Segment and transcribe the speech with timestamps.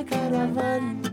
[0.00, 1.09] like a dividing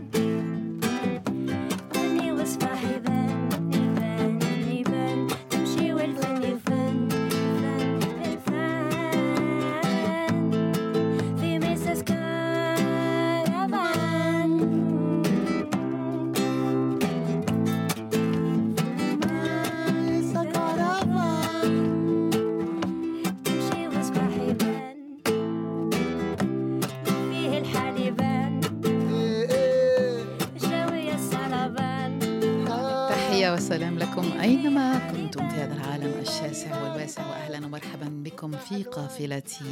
[39.08, 39.64] Felati.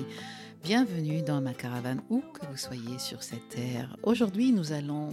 [0.64, 3.96] Bienvenue dans ma caravane où que vous soyez sur cette terre.
[4.02, 5.10] Aujourd'hui, nous allons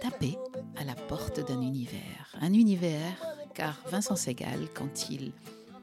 [0.00, 0.36] taper
[0.76, 2.34] à la porte d'un univers.
[2.40, 3.16] Un univers
[3.54, 5.32] car Vincent Segal, quand il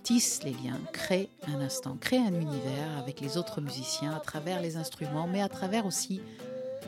[0.03, 4.61] tisse les liens, crée un instant, crée un univers avec les autres musiciens à travers
[4.61, 6.21] les instruments, mais à travers aussi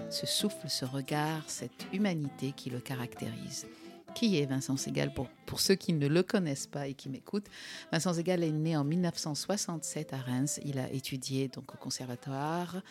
[0.09, 3.67] ce souffle, ce regard, cette humanité qui le caractérise.
[4.13, 7.48] Qui est Vincent Segal pour, pour ceux qui ne le connaissent pas et qui m'écoutent?
[7.91, 10.59] Vincent Segal est né en 1967 à Reims.
[10.63, 12.82] Il a étudié donc au conservatoire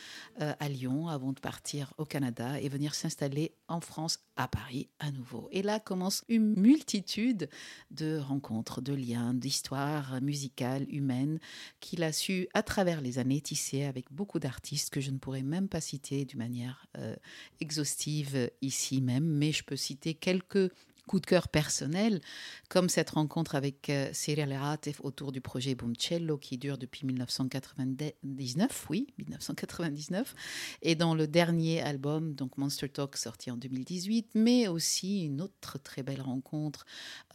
[0.40, 4.88] euh, à Lyon avant de partir au Canada et venir s'installer en France à Paris
[4.98, 5.48] à nouveau.
[5.52, 7.48] Et là commence une multitude
[7.90, 11.38] de rencontres, de liens, d'histoires musicales, humaines
[11.80, 15.42] qu'il a su à travers les années tisser avec beaucoup d'artistes que je ne pourrais
[15.42, 17.14] même pas citer d'une manière euh,
[17.60, 20.70] exhaustive ici même, mais je peux citer quelques
[21.06, 22.20] coups de cœur personnels,
[22.68, 24.58] comme cette rencontre avec euh, Cyril
[25.02, 30.34] autour du projet Boomcello qui dure depuis 1999, oui, 1999,
[30.82, 35.78] et dans le dernier album, donc Monster Talk, sorti en 2018, mais aussi une autre
[35.78, 36.84] très belle rencontre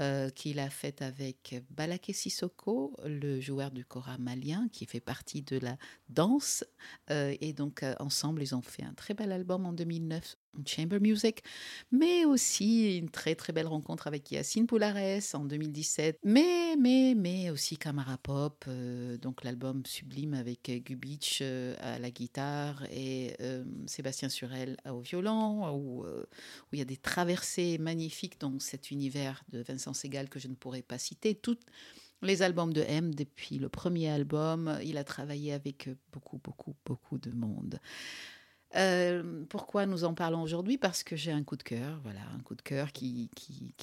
[0.01, 5.41] euh, qu'il a faite avec Balaké Sissoko, le joueur du kora malien, qui fait partie
[5.41, 5.77] de la
[6.09, 6.63] danse,
[7.11, 10.99] euh, et donc euh, ensemble, ils ont fait un très bel album en 2009 Chamber
[10.99, 11.43] Music,
[11.91, 14.95] mais aussi une très très belle rencontre avec Yacine Poulares
[15.33, 21.75] en 2017, mais mais mais aussi Camara Pop, euh, donc l'album sublime avec Gubitsch euh,
[21.79, 26.97] à la guitare et euh, Sébastien Surel au violon, où, où il y a des
[26.97, 31.35] traversées magnifiques dans cet univers de Vincent Segal que je ne pourrais pas citer.
[31.35, 31.61] Toutes
[32.21, 37.17] les albums de M, depuis le premier album, il a travaillé avec beaucoup, beaucoup, beaucoup
[37.17, 37.79] de monde.
[38.75, 40.77] Euh, pourquoi nous en parlons aujourd'hui?
[40.77, 43.29] Parce que j'ai un coup de cœur, voilà, un coup de cœur qui,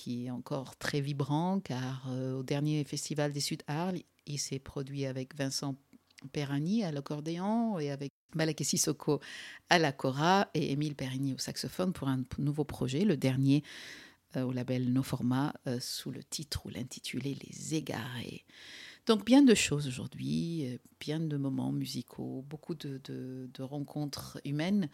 [0.06, 5.06] est encore très vibrant, car euh, au dernier festival des Sud Arles, il s'est produit
[5.06, 5.76] avec Vincent
[6.32, 9.20] Perani à l'accordéon et avec Malaké Sissoko
[9.70, 13.62] à la cora et Émile Perigny au saxophone pour un nouveau projet, le dernier
[14.36, 18.44] euh, au label No Format, sous le titre ou l'intitulé Les Égarés.
[19.05, 24.39] Donc bien de choses aujourd'hui, euh, bien de moments musicaux, beaucoup de, de- de rencontres
[24.45, 24.89] humaines,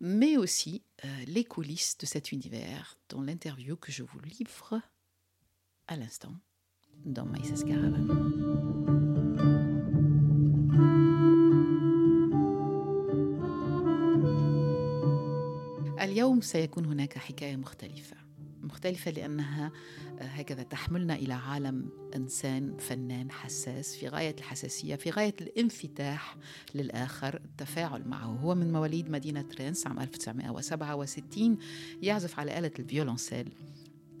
[0.00, 4.80] mais aussi euh, les coulisses de cet univers, dans l'interview que je vous livre
[5.88, 6.34] à l'instant
[7.04, 8.08] dans Maïs Caravan.
[16.00, 18.16] اليوم سيكون هناك حكاية مختلفة
[18.62, 19.72] مختلفة لأنها
[20.07, 26.37] آه، هكذا تحملنا إلى عالم إنسان فنان حساس في غاية الحساسية في غاية الانفتاح
[26.75, 28.25] للآخر التفاعل معه.
[28.25, 31.57] هو من مواليد مدينة رينس عام 1967
[32.01, 33.53] يعزف على آلة الفيولونسيل.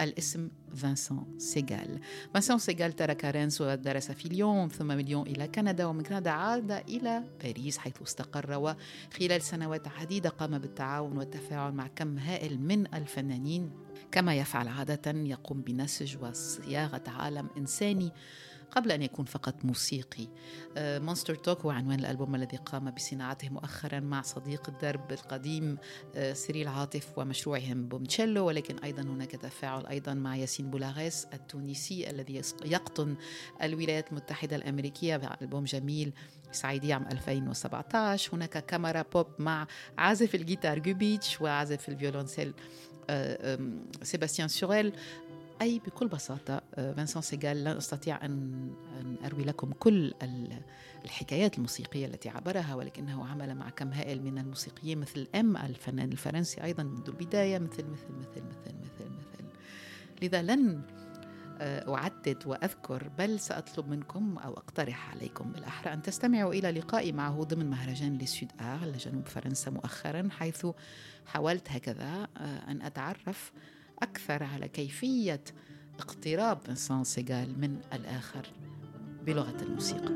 [0.01, 1.99] الاسم فانسون سيغال
[2.33, 6.71] فانسون سيغال ترك رينس ودرس في ليون ثم من ليون إلى كندا ومن كندا عاد
[6.71, 13.88] إلى باريس حيث استقر وخلال سنوات عديدة قام بالتعاون والتفاعل مع كم هائل من الفنانين.
[14.11, 18.11] كما يفعل عادة يقوم بنسج وصياغة عالم إنساني
[18.71, 20.27] قبل أن يكون فقط موسيقي.
[20.77, 25.77] مونستر توك هو عنوان الألبوم الذي قام بصناعته مؤخرا مع صديق الدرب القديم
[26.15, 32.41] آه، سيريل عاطف ومشروعهم بومتشيلو ولكن أيضا هناك تفاعل أيضا مع ياسين بولاغيس التونسي الذي
[32.65, 33.15] يقطن
[33.63, 36.13] الولايات المتحدة الأمريكية بألبوم جميل
[36.51, 39.67] صعيدي عام 2017 هناك كاميرا بوب مع
[39.97, 42.98] عازف الجيتار جوبيتش وعازف الفيولونسيل آه،
[44.03, 44.93] سيباستيان سوريل.
[45.61, 48.69] أي بكل بساطة آه، فانسون سيغال لا أستطيع أن
[49.25, 50.61] أروي لكم كل ال-
[51.05, 56.63] الحكايات الموسيقية التي عبرها ولكنه عمل مع كم هائل من الموسيقيين مثل أم الفنان الفرنسي
[56.63, 59.45] أيضا منذ البداية مثل مثل مثل مثل مثل مثل.
[60.21, 61.08] لذا لن آه،
[61.61, 67.69] أعدد وأذكر بل سأطلب منكم أو أقترح عليكم بالأحرى أن تستمعوا إلى لقائي معه ضمن
[67.69, 70.67] مهرجان لسود آر لجنوب فرنسا مؤخرا حيث
[71.25, 73.51] حاولت هكذا آه، أن أتعرف
[74.03, 75.43] أكثر على كيفية
[75.99, 78.47] اقتراب فنسان سيغال من الآخر
[79.25, 80.09] بلغة الموسيقى.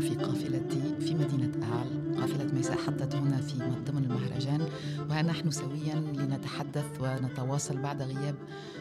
[0.00, 4.68] في قافلتي في مدينة أعل قافلة ميساء حطت هنا في ضمن المهرجان
[5.10, 8.34] ونحن سويا لنتحدث ونتواصل بعد غياب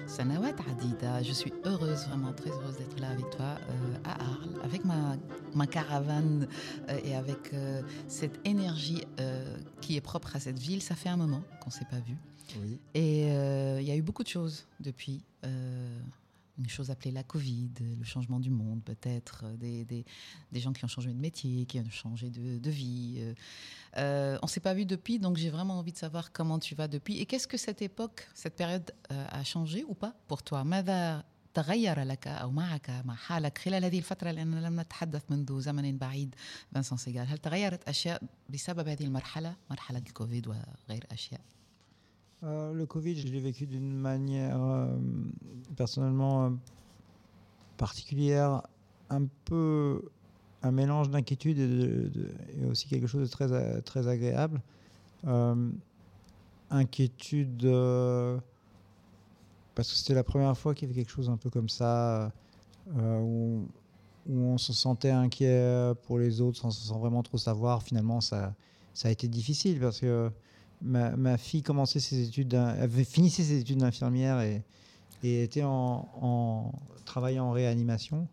[0.07, 4.55] سنوات عديدة Je suis heureuse, vraiment très heureuse d'être là avec toi euh, à Arles,
[4.63, 5.17] avec ma,
[5.55, 6.47] ma caravane
[6.89, 10.81] euh, et avec euh, cette énergie euh, qui est propre à cette ville.
[10.81, 12.15] Ça fait un moment qu'on ne s'est pas vu.
[12.61, 12.79] Oui.
[12.93, 15.21] Et euh, il y a eu beaucoup de choses depuis.
[16.61, 20.05] Euh, une chose appelée la Covid, le changement du monde peut-être, euh, des, des,
[20.51, 23.15] des gens qui ont changé de métier, qui ont changé de, de vie.
[23.19, 23.33] euh.
[23.97, 26.75] Euh, on ne s'est pas vu depuis, donc j'ai vraiment envie de savoir comment tu
[26.75, 27.19] vas depuis.
[27.19, 31.23] Et qu'est-ce que cette époque, cette période euh, a changé ou pas pour toi ماذا
[31.53, 36.35] تغير لك أو معك مع حالك خلال هذه الفترة لأننا لم نتحدث منذ زمن بعيد
[36.73, 41.41] فانسان سيجال هل تغيرت أشياء بسبب هذه المرحلة مرحلة الكوفيد وغير أشياء
[42.44, 44.88] euh, le Covid, je l'ai vécu d'une manière euh,
[45.76, 46.50] personnellement euh,
[47.76, 48.62] particulière,
[49.10, 50.02] un peu
[50.62, 54.60] un mélange d'inquiétude et, aussi quelque chose de très, très agréable.
[56.70, 57.70] Inquiétude
[59.74, 62.32] parce que c'était la première fois qu'il y avait quelque chose un peu comme ça,
[62.96, 63.66] où,
[64.28, 67.82] où on se sentait inquiet pour les autres sans, sans vraiment trop savoir.
[67.82, 68.54] Finalement, ça,
[68.94, 70.30] ça a été difficile parce que
[70.82, 74.62] ma, ma fille commençait ses études, avait fini ses études d'infirmière et,
[75.22, 76.72] et était en, en
[77.04, 78.26] travaillant en réanimation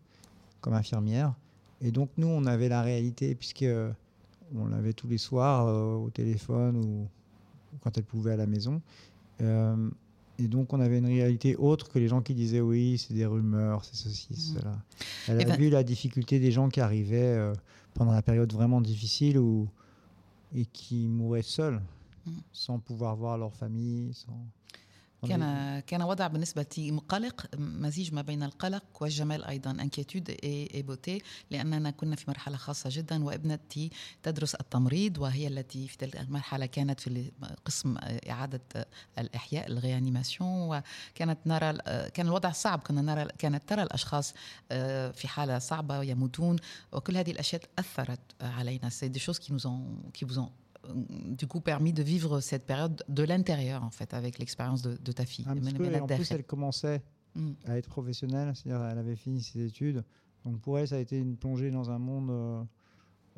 [0.60, 1.34] comme infirmière.
[1.80, 3.64] Et donc nous, on avait la réalité puisque
[4.54, 7.02] on l'avait tous les soirs euh, au téléphone ou,
[7.72, 8.82] ou quand elle pouvait à la maison.
[9.40, 9.88] Euh,
[10.38, 13.26] et donc on avait une réalité autre que les gens qui disaient oui, c'est des
[13.26, 14.58] rumeurs, c'est ceci, c'est Mhm.
[14.58, 14.78] cela.
[15.28, 17.52] Elle Eh a ben- vu la difficulté des gens qui arrivaient euh,
[17.94, 19.68] pendant la période vraiment difficile où,
[20.56, 21.80] et qui mouraient seuls.
[22.52, 24.14] Sans pouvoir voir leur famille.
[24.14, 24.46] Sans...
[25.28, 31.22] كان كان وضع بالنسبة لي مقلق مزيج ما بين القلق والجمال أيضا انكيتود اي بوتي
[31.50, 33.90] لأننا كنا في مرحلة خاصة جدا وابنتي
[34.22, 37.32] تدرس التمريض وهي التي في تلك المرحلة كانت في
[37.64, 37.96] قسم
[38.30, 38.60] إعادة
[39.18, 41.78] الإحياء الريانيماسيون وكانت نرى
[42.14, 44.34] كان الوضع صعب كنا نرى كانت ترى الأشخاص
[45.12, 46.56] في حالة صعبة يموتون
[46.92, 50.50] وكل هذه الأشياء أثرت علينا سي دي nous ont qui vous ont
[50.94, 55.24] du coup permis de vivre cette période de l'intérieur en fait avec l'expérience de, ta
[55.24, 55.44] fille.
[55.48, 57.02] Ah, en plus elle commençait
[57.34, 57.50] mm.
[57.66, 60.04] à être professionnelle, c'est-à-dire elle avait fini ses études,
[60.44, 62.30] donc pour elle ça a été une plongée dans un monde.
[62.30, 62.62] Euh,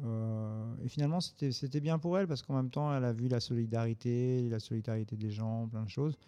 [0.05, 3.41] euh, et finalement c'était bien pour elle parce qu'en même temps elle a vu la
[3.41, 6.19] solidarité, la solidarité des gens, plein de choses.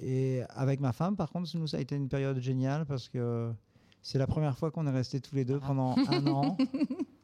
[0.00, 3.52] Et avec ma femme par contre nous ça a été une période géniale parce que
[4.02, 5.66] c'est la première fois qu'on est restés tous les deux ah.
[5.66, 6.56] pendant un an.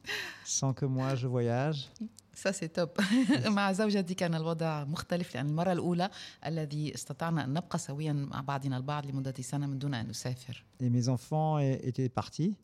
[0.44, 1.88] sans que moi je voyage.
[2.34, 3.00] Ça c'est top
[3.48, 6.10] مع زوجتي كان الوضع مختلف لأن المرة الأولى
[6.46, 10.88] الذي استطعنا أن نبقى سويا مع بعضنا البعض لمدة سنة من دون أن نسافر Et
[10.90, 12.54] mes enfants é- étaient partis.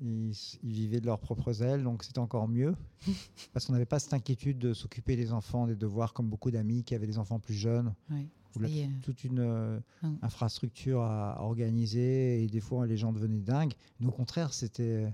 [0.00, 2.74] Ils, ils vivaient de leurs propres ailes, donc c'était encore mieux.
[3.52, 6.82] parce qu'on n'avait pas cette inquiétude de s'occuper des enfants, des devoirs, comme beaucoup d'amis
[6.82, 7.94] qui avaient des enfants plus jeunes.
[8.10, 8.28] oui.
[8.56, 8.90] Où Ça la- y est.
[9.02, 10.14] toute une euh, Mm.
[10.22, 13.74] infrastructure à, à organiser et des fois les gens devenaient dingues.
[14.00, 15.12] Mais au contraire, c'était,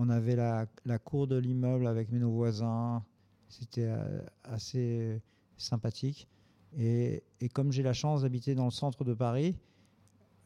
[0.00, 3.04] on avait la, la cour de l'immeuble avec mes nos voisins.
[3.48, 5.20] C'était euh, assez
[5.56, 6.28] sympathique.
[6.76, 9.56] Et, et comme j'ai la chance d'habiter dans le centre de Paris,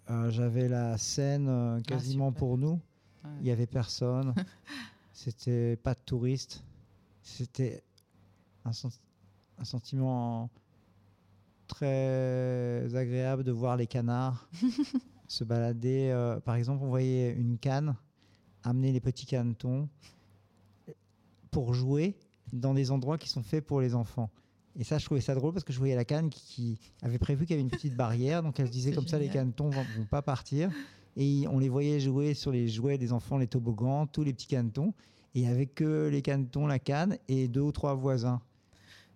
[0.08, 2.38] euh, j'avais la Seine euh, quasiment super.
[2.38, 2.80] pour nous.
[3.24, 3.30] Ouais.
[3.40, 4.34] Il y avait personne.
[5.12, 6.64] C'était pas de touristes.
[7.22, 7.82] C'était
[8.64, 8.70] un,
[9.58, 10.48] un sentiment
[11.66, 14.48] très agréable de voir les canards
[15.28, 16.08] se balader.
[16.10, 17.94] euh, par exemple, on voyait une canne
[18.64, 19.88] amener les petits canetons
[21.50, 22.16] pour jouer
[22.52, 24.30] dans des endroits qui sont faits pour les enfants.
[24.78, 27.44] Et ça, je trouvais ça drôle parce que je voyais la canne qui, avait prévu
[27.44, 28.42] qu'il y avait une petite barrière.
[28.42, 30.70] Donc elle se disait comme ça, les canetons vont, vont pas partir.
[31.16, 34.46] Et on les voyait jouer sur les jouets des enfants, les toboggans, tous les petits
[34.46, 34.94] canetons.
[35.34, 38.40] Et avait que les canetons, la canne et deux ou trois voisins.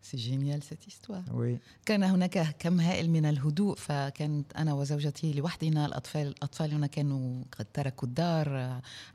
[0.08, 1.25] C'est génial cette histoire.
[1.34, 1.58] Oui.
[1.86, 7.66] كان هناك كم هائل من الهدوء فكانت أنا وزوجتي لوحدنا الأطفال الأطفال هنا كانوا قد
[7.75, 8.48] تركوا الدار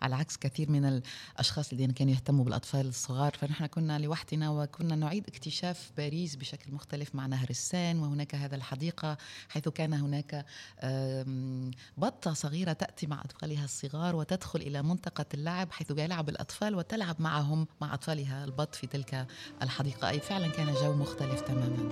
[0.02, 5.28] على عكس كثير من الأشخاص الذين كانوا يهتموا بالأطفال الصغار فنحن كنا لوحدنا وكنا نعيد
[5.28, 9.18] اكتشاف باريس بشكل مختلف مع نهر السان وهناك هذا الحديقة
[9.50, 10.46] حيث كان هناك
[10.84, 17.16] آم، بطة صغيرة تأتي مع أطفالها الصغار وتدخل إلى منطقة اللعب حيث يلعب الأطفال وتلعب
[17.22, 19.28] معهم مع أطفالها البط في تلك
[19.62, 21.90] الحديقة أي فعلا كان جو مختلف تماما.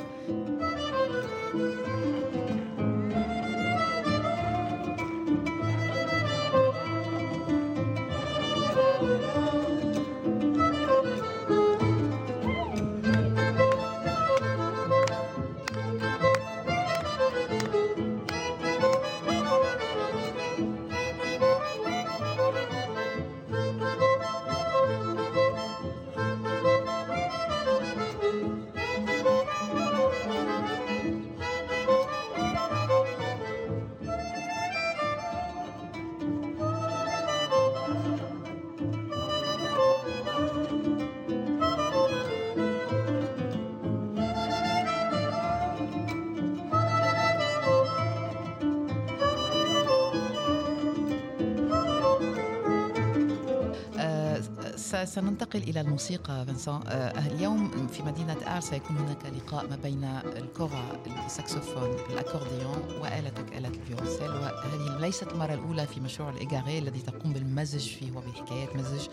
[55.05, 61.01] سننتقل إلى الموسيقى فنسان آه، اليوم في مدينة آر سيكون هناك لقاء ما بين الكورا
[61.25, 67.89] الساكسوفون الأكورديون وآلتك آلة الفيولنسيل وهذه ليست المرة الأولى في مشروع الإيجاري الذي تقوم بالمزج
[67.89, 69.07] فيه وبحكايات مزج.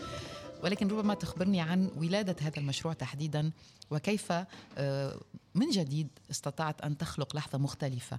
[0.65, 3.51] ولكن ربما تخبرني عن ولادة هذا المشروع تحديدا
[3.91, 4.33] وكيف
[4.79, 5.21] آه،
[5.55, 8.19] من جديد استطعت أن تخلق لحظة مختلفة.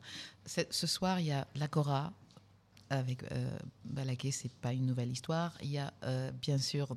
[1.19, 2.13] Y a l'Agora
[2.89, 5.53] avec euh, Balaguer, c'est pas une nouvelle histoire.
[5.61, 6.95] Il y a euh, bien sûr,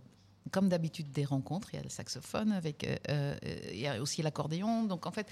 [0.51, 1.69] comme d'habitude, des rencontres.
[1.73, 3.37] Il y a le saxophone, avec, euh, euh,
[3.73, 4.85] il y a aussi l'accordéon.
[4.85, 5.27] Donc, en fait,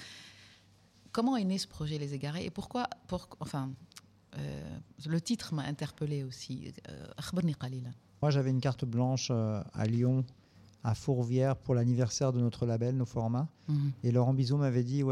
[1.13, 3.71] comment est né ce projet Les Égarés et pourquoi, pour, enfin,
[4.39, 6.73] euh, le titre m'a interpellé aussi.
[8.23, 10.25] Moi, j'avais une carte blanche à Lyon,
[10.85, 13.49] à Fourvière, pour l'anniversaire de notre label, nos formats.
[13.69, 13.93] Mhm.
[14.05, 15.03] Et Laurent Bizot m'avait dit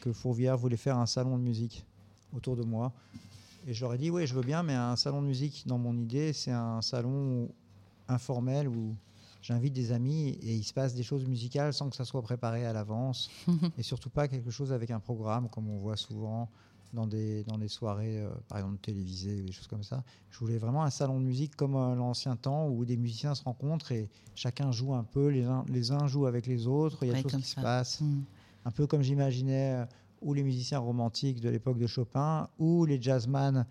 [0.00, 1.84] que Fourvière voulait faire un salon de musique
[2.32, 2.92] autour de moi.
[3.66, 5.78] Et je leur ai dit, oui, je veux bien, mais un salon de musique, dans
[5.78, 7.48] mon idée, c'est un salon
[8.08, 8.94] informel où
[9.46, 12.66] j'invite des amis et il se passe des choses musicales sans que ça soit préparé
[12.66, 13.30] à l'avance.
[13.78, 16.48] et surtout pas quelque chose avec un programme, comme on voit souvent
[16.92, 20.02] dans des, dans des soirées, euh, par exemple télévisées ou des choses comme ça.
[20.30, 23.44] Je voulais vraiment un salon de musique comme euh, l'ancien temps où des musiciens se
[23.44, 27.08] rencontrent et chacun joue un peu, les uns, les uns jouent avec les autres, il
[27.08, 27.56] y a des choses qui ça.
[27.56, 28.24] se passent Mhm.
[28.64, 29.84] un peu comme j'imaginais euh,
[30.22, 33.64] ou les musiciens romantiques de l'époque de Chopin, ou les jazzman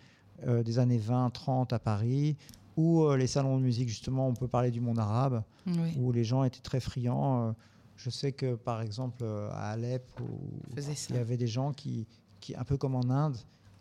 [0.46, 2.36] des années 20-30 à Paris,
[2.78, 5.94] ou euh, les salons de musique, justement, on peut parler du monde arabe, Oui.
[5.98, 7.48] où les gens étaient très friands.
[7.50, 7.52] euh,
[7.96, 10.04] je sais que, par exemple, euh, à Alep,
[11.10, 12.08] il y avait des gens qui,
[12.42, 13.38] qui, un peu comme en Inde,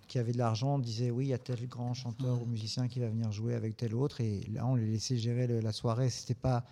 [0.07, 2.43] qui avaient de l'argent, disaient oui, il y a tel grand chanteur Ouais.
[2.43, 5.47] ou musicien qui va venir jouer avec tel autre, et là, on les laissait gérer
[5.47, 6.11] le- la soirée.
[6.11, 6.65] C'était pas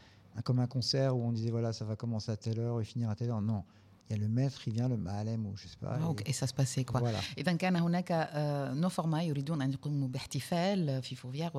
[0.45, 3.11] comme un concert où on disait voilà, ça va commencer à telle heure et finir
[3.11, 3.43] à telle heure.
[3.43, 3.65] Non,
[4.13, 5.99] il y a le maître, il vient, le ma'alem ou je sais pas.
[6.01, 6.31] Ah, et-.
[6.31, 7.19] Et ça se passait quoi Voilà.
[7.39, 11.51] إذا كان هناك آه، نو فورما يريدون أن يقوموا باحتفال في فوفيار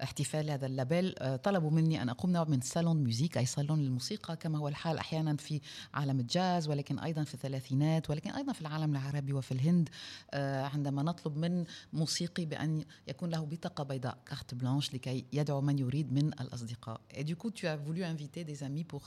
[0.00, 4.36] واحتفال هذا اللابيل آه، طلبوا مني أن أقوم نوع من صالون ميوزيك أي صالون للموسيقى
[4.36, 5.60] كما هو الحال أحيانا في
[5.94, 9.88] عالم الجاز ولكن أيضا في الثلاثينات ولكن أيضا في العالم العربي وفي الهند
[10.30, 15.78] آه، عندما نطلب من موسيقي بأن يكون له بطاقة بيضاء كارت بلانش لكي يدعو من
[15.78, 19.02] يريد من الأصدقاء Et du coup, tu as voulu inviter des amis pour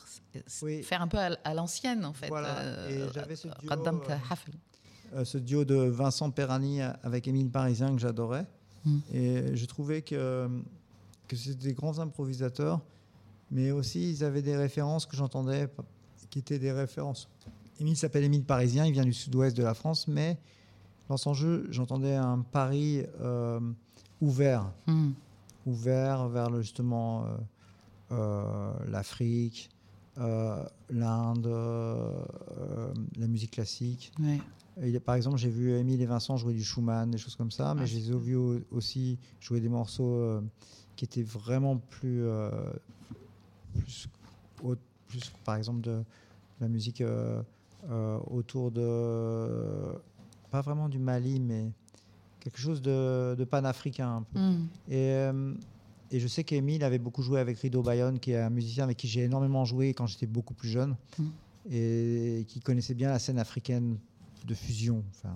[0.64, 0.84] Oui.
[0.84, 2.28] faire un peu à à l'ancienne en fait.
[2.36, 2.52] Voilà.
[2.75, 4.53] Euh, Et j'avais ce duo, قدمت euh, حفل
[5.13, 8.47] Euh, ce duo de Vincent Perrani avec Émile Parisien que j'adorais.
[8.85, 8.99] Mm.
[9.13, 10.49] Et je trouvais que,
[11.27, 12.81] que c'était des grands improvisateurs,
[13.51, 15.83] mais aussi ils avaient des références que j'entendais p-
[16.31, 17.29] qui étaient des références.
[17.81, 20.39] Émile s'appelle Émile Parisien, il vient du sud-ouest de la France, mais
[21.09, 23.59] dans son jeu, j'entendais un Paris euh,
[24.21, 25.13] ouvert, مم.
[25.67, 27.37] ouvert vers le, justement euh,
[28.13, 29.74] euh, l'Afrique, euh,
[30.18, 34.12] l'Inde, euh, la musique classique.
[34.20, 34.40] Ouais.
[34.82, 37.74] Et par exemple, j'ai vu Émile et Vincent jouer du Schumann, des choses comme ça,
[37.74, 40.42] mais Ah, je les ai vus au- aussi jouer des morceaux euh,
[40.98, 42.50] qui étaient vraiment plus, euh,
[43.74, 44.08] plus,
[44.62, 44.76] au-
[45.08, 46.04] plus, par exemple, de,
[46.60, 47.42] la musique euh,
[47.90, 49.94] euh, autour de,
[50.50, 51.72] pas vraiment du Mali, mais
[52.40, 54.40] quelque chose de, de panafricain un peu.
[54.40, 54.68] مم.
[54.88, 55.54] Et, euh,
[56.16, 58.96] et je sais qu'Emile avait beaucoup joué avec Rido Bayonne, qui est un musicien avec
[58.96, 61.24] qui j'ai énormément joué quand j'étais beaucoup plus jeune, Mm.
[61.74, 63.98] et qui connaissait bien la scène africaine
[64.52, 65.28] de fusion.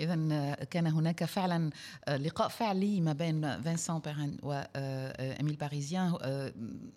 [0.00, 1.70] إذا كان هناك فعلا
[2.04, 4.36] آه، لقاء فعلي ما بين فينسان بيرن
[5.60, 6.14] باريزيان.
[6.22, 6.52] آه،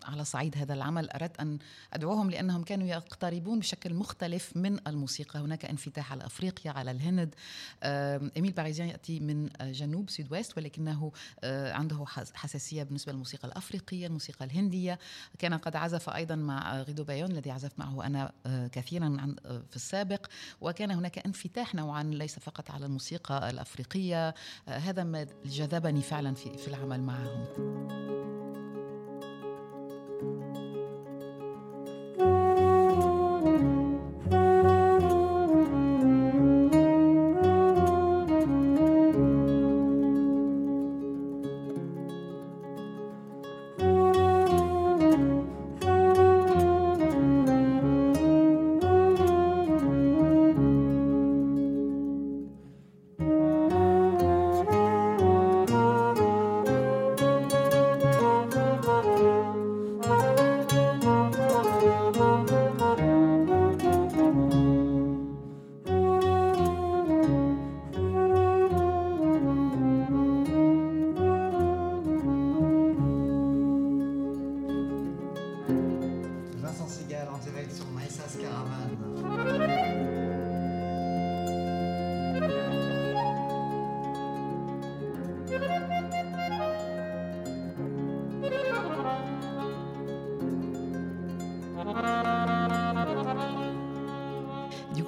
[0.05, 1.59] على صعيد هذا العمل أردت أن
[1.93, 5.39] أدعوهم لأنهم كانوا يقتربون بشكل مختلف من الموسيقى.
[5.39, 7.35] هناك انفتاح على أفريقيا على الهند.
[7.83, 11.11] آه، أميل باريزيان يأتي من آه، جنوب سود ويست ولكنه
[11.43, 14.99] آه، عنده حس- حساسية بالنسبة للموسيقى الأفريقية الموسيقى الهندية.
[15.39, 19.63] كان قد عزف أيضا مع آه، غيدو بايون الذي عزفت معه أنا آه، كثيرا آه،
[19.69, 20.25] في السابق.
[20.61, 24.27] وكان هناك انفتاح نوعا ليس فقط على الموسيقى الأفريقية.
[24.27, 24.33] آه،
[24.67, 27.45] هذا ما جذبني فعلا في في العمل معهم.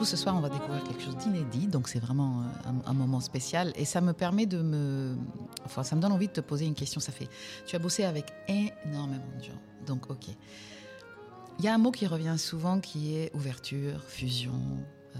[0.06, 3.74] Ce soir, on va découvrir quelque chose d'inédit, donc c'est vraiment euh, un, moment spécial.
[3.75, 5.15] Et ça me permet de me.
[5.65, 7.00] Enfin, ça me donne envie de te poser une question.
[7.00, 7.27] Ça fait.
[7.65, 9.62] Tu as bossé avec énormément de gens.
[9.86, 10.27] Donc, ok.
[11.60, 14.53] Il y a un mot qui revient souvent qui est ouverture, fusion.
[15.15, 15.20] Euh,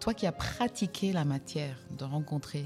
[0.00, 2.64] toi qui as pratiqué la matière de rencontrer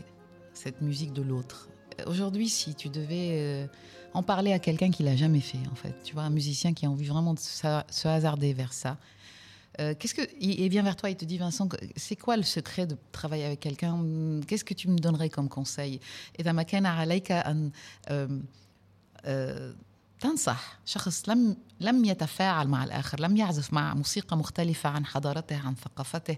[0.54, 3.68] cette musique de l'autre, euh, aujourd'hui, si tu devais
[4.14, 6.86] en parler à quelqu'un qui l'a jamais fait, en fait, tu vois, un musicien qui
[6.86, 8.98] a envie vraiment de se hasarder vers ça,
[9.80, 12.86] euh, qu'est-ce que il, vient vers toi, il te dit Vincent, c'est quoi le secret
[12.86, 13.96] de travailler avec quelqu'un?
[14.46, 16.00] Qu'est-ce que tu me donnerais comme conseil?
[16.38, 17.70] إذا ما كان عليك أن
[20.20, 25.74] تنصح شخص لم لم يتفاعل مع الآخر لم يعزف مع موسيقى مختلفة عن حضارته عن
[25.74, 26.36] ثقافته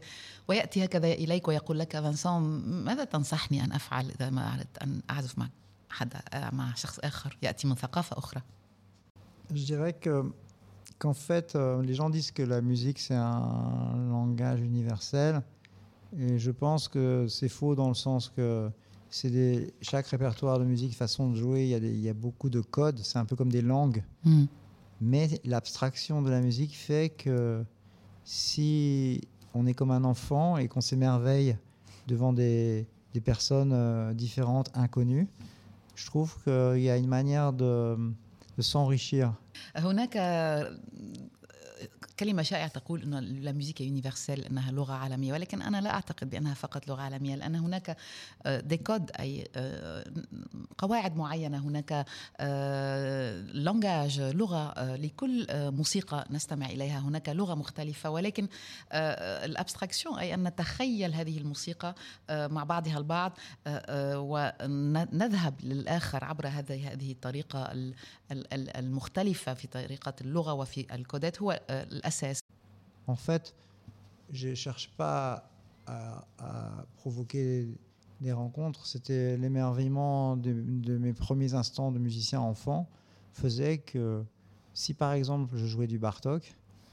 [0.48, 2.42] ويأتي هكذا إليك ويقول لك فانسون
[2.84, 5.48] ماذا تنصحني أن أفعل إذا ما أردت أن أعزف مع
[5.90, 6.22] حدا
[6.52, 8.42] مع شخص آخر يأتي من ثقافة أخرى
[9.54, 10.32] Je dirais que
[11.02, 15.42] qu'en fait, euh, les gens disent que la musique c'est un langage universel,
[16.16, 18.70] et je pense que c'est faux dans le sens que
[19.10, 22.08] c'est des chaque répertoire de musique, façon de jouer, il y a, des- il y
[22.08, 22.98] a beaucoup de codes.
[23.02, 24.44] C'est un peu comme des langues, Hmm.
[25.00, 27.64] mais l'abstraction de la musique fait que
[28.24, 29.20] si
[29.54, 31.56] on est comme un enfant et qu'on s'émerveille
[32.06, 35.28] devant des, des personnes euh, différentes, inconnues,
[35.94, 37.96] je trouve qu'il y a une manière de,
[38.56, 39.34] de s'enrichir.
[42.18, 45.32] كلمة شائعة تقول أن الموسيقى يونيفرسال أنها لغة عالمية.
[45.32, 47.34] ولكن أنا لا أعتقد بأنها فقط لغة عالمية.
[47.36, 47.96] لأن هناك
[48.46, 50.04] ديكود أي آه،
[50.78, 51.58] قواعد معينة.
[51.58, 52.06] هناك
[53.54, 56.98] لونجاج لغة آه، لكل آه، موسيقى نستمع إليها.
[56.98, 58.10] هناك لغة مختلفة.
[58.10, 58.48] ولكن
[58.92, 61.94] آه، الأبستراكسيون أي أن نتخيل هذه الموسيقى
[62.30, 67.94] آه، مع بعضها البعض آه، آه، ونذهب للآخر عبر هذه الطريقة ال-
[68.32, 71.42] ال- ال- المختلفة في طريقة اللغة وفي الكودات.
[71.42, 72.39] هو آه، الأساس
[73.07, 73.55] En fait,
[74.31, 75.49] je ne cherche pas
[75.85, 77.67] à, à provoquer
[78.19, 78.85] des rencontres.
[78.85, 80.51] C'était l'émerveillement de,
[80.89, 82.89] de mes premiers instants de musicien enfant
[83.31, 84.23] faisait que
[84.73, 86.43] si par exemple je jouais du Bartok,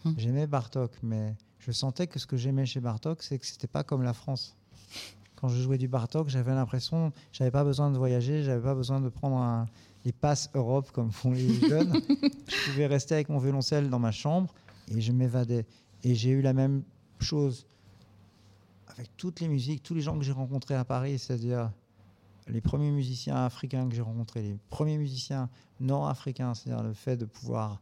[0.05, 0.13] Hmm.
[0.19, 3.83] j'aimais Bartok, mais je sentais que ce que j'aimais chez Bartok, c'est que c'était pas
[3.85, 4.55] comme la France.
[5.37, 9.01] Quand je jouais du Bartok, j'avais l'impression, j'avais pas besoin de voyager, j'avais pas besoin
[9.01, 9.67] de prendre un-
[10.05, 11.95] les passes Europe comme font les jeunes.
[12.49, 14.53] je pouvais rester avec mon violoncelle dans ma chambre
[14.90, 15.66] et je m'évadais.
[16.04, 16.84] Et j'ai eu la même
[17.20, 17.68] chose
[18.88, 21.72] avec toutes les musiques, tous les gens que j'ai rencontrés à Paris, c'est-à-dire
[22.48, 25.50] les premiers musiciens africains que j'ai rencontrés, les premiers musiciens
[25.80, 27.82] nord-africains, c'est-à-dire le fait de pouvoir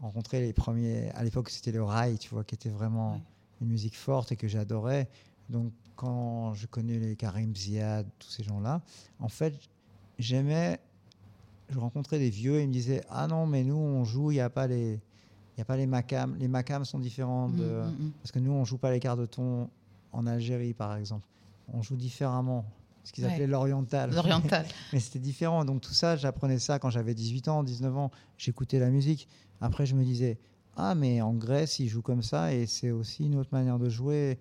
[0.00, 1.10] rencontrer les premiers.
[1.12, 3.20] À l'époque, c'était le rail, tu vois, qui était vraiment
[3.60, 5.08] une musique forte et que j'adorais.
[5.48, 8.82] Donc, quand je connais les Karim Ziad, tous ces gens-là,
[9.18, 9.54] en fait,
[10.18, 10.78] j'aimais.
[11.70, 14.34] Je rencontrais des vieux et ils me disaient Ah non, mais nous, on joue, il
[14.34, 15.00] n'y a pas les.
[15.58, 16.36] N'y a pas les macams.
[16.38, 17.64] Les macams sont différents de.
[17.64, 18.12] Mm, mm, mm.
[18.22, 19.68] Parce que nous, on joue pas les quarts de ton
[20.12, 21.26] en Algérie, par exemple.
[21.72, 22.64] On joue différemment.
[23.02, 23.32] Ce qu'ils Ouais.
[23.32, 24.14] appelaient l'oriental.
[24.14, 24.66] L'oriental.
[24.92, 25.64] Mais c'était différent.
[25.64, 28.10] Donc tout ça, j'apprenais ça quand j'avais 18 ans, 19 ans.
[28.36, 29.28] J'écoutais la musique.
[29.60, 30.38] Après, je me disais,
[30.76, 33.88] ah, mais en Grèce, ils jouent comme ça et c'est aussi une autre manière de
[33.88, 34.38] jouer.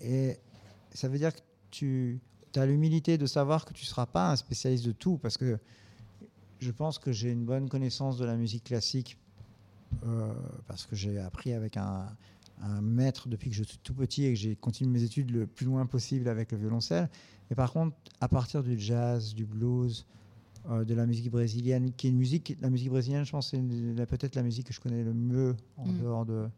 [0.00, 0.38] Et
[0.92, 2.20] ça veut dire que tu
[2.56, 5.58] as l'humilité de savoir que tu ne seras pas un spécialiste de tout parce que
[6.58, 9.16] je pense que j'ai une bonne connaissance de la musique classique
[10.66, 12.06] parce que j'ai appris avec un,
[12.62, 15.46] un maître depuis que je suis tout petit et que j'ai continué mes études le
[15.46, 17.08] plus loin possible avec le violoncelle.
[17.50, 20.06] Mais par contre, à partir du jazz, du blues,
[20.70, 24.06] euh, de la musique brésilienne, qui est une musique, la musique brésilienne, je pense, c'est
[24.06, 25.98] peut-être la musique que je connais le mieux en Mm.
[26.00, 26.48] dehors de.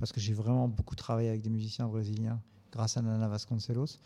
[0.00, 2.40] Parce que j'ai vraiment beaucoup travaillé avec des musiciens brésiliens
[2.72, 3.98] grâce à Nana Vasconcelos.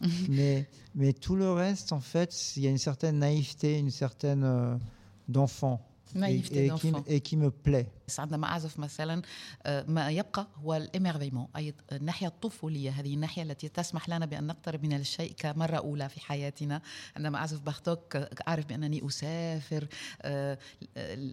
[0.28, 4.42] mais, mais tout le reste, en fait, il y a une certaine naïveté, une certaine
[4.42, 4.76] euh,
[5.28, 5.86] d'enfant.
[6.14, 7.04] Et- naïveté et, qui, d'enfant.
[7.06, 7.86] et qui me plaît.
[8.18, 9.22] عندما أعزف مثلا
[9.62, 14.82] آه، ما يبقى هو الإميرفيمون أي الناحية الطفولية هذه الناحية التي تسمح لنا بأن نقترب
[14.82, 16.82] من الشيء كمرة أولى في حياتنا.
[17.16, 19.86] عندما أعزف بارتوك آه، أعرف بأنني أسافر
[20.22, 20.58] آه،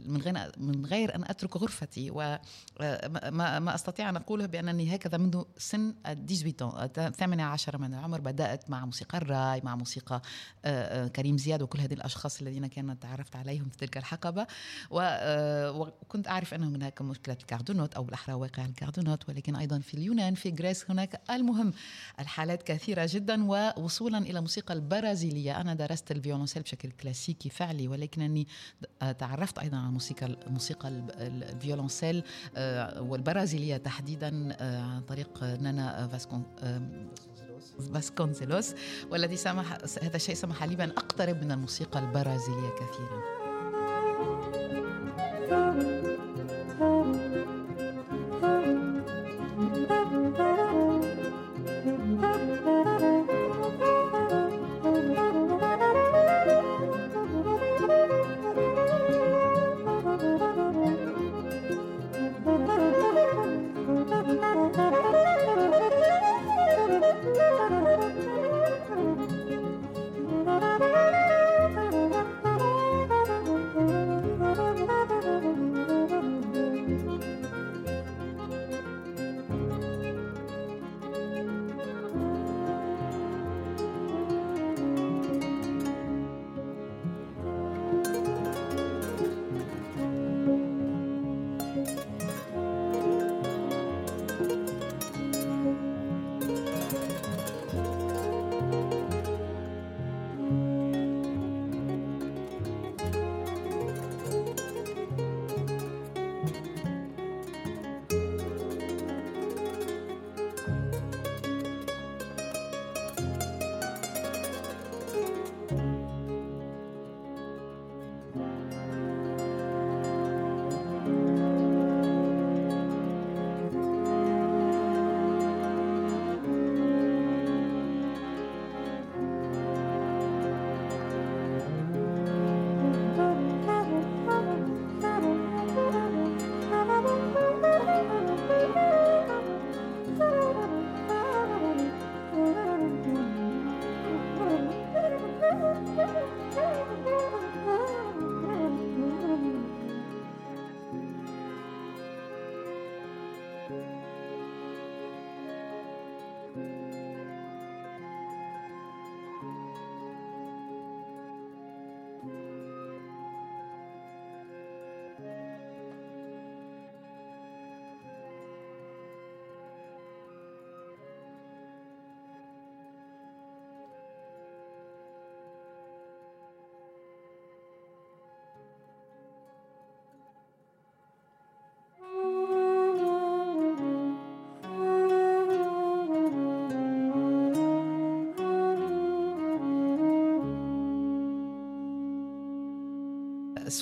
[0.06, 5.44] من غير من غير أن أترك غرفتي وما ما أستطيع أن أقوله بأنني هكذا منذ
[5.58, 10.22] سن 18 الثامنة عشر من العمر بدأت مع موسيقى الراي مع موسيقى
[10.66, 14.48] آه، آه، كريم زياد وكل هذه الأشخاص الذين كان تعرفت عليهم في تلك الحقبة.
[15.02, 20.34] آه، وكنت أعرف أن هناك مشكلة الكاردونوت أو بالأحرى واقع الكاردونوت ولكن أيضا في اليونان
[20.36, 21.21] في غريس هناك.
[21.30, 21.74] المهم
[22.19, 25.62] الحالات كثيرة جدا ووصولا إلى موسيقى البرازيلية.
[25.62, 28.47] أنا درست الفيولونسيل بشكل كلاسيكي فعلي ولكنني
[29.02, 32.24] آه، تعرفت أيضا على موسيقى الموسيقى الب- ال- الفيولونسيل
[32.56, 37.10] آه، والبرازيلية تحديدا آه، عن طريق نانا فاسكون آم،
[37.93, 38.74] فاسكونسيلوس
[39.12, 39.71] والذي سمح
[40.04, 43.21] هذا الشيء سمح لي بأن أقترب من الموسيقى البرازيلية كثيرا.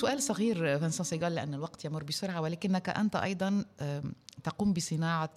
[0.00, 3.64] سؤال صغير فانسون سيغال لأن الوقت يمر بسرعة ولكنك أنت أيضا
[4.44, 5.30] تقوم بصناعة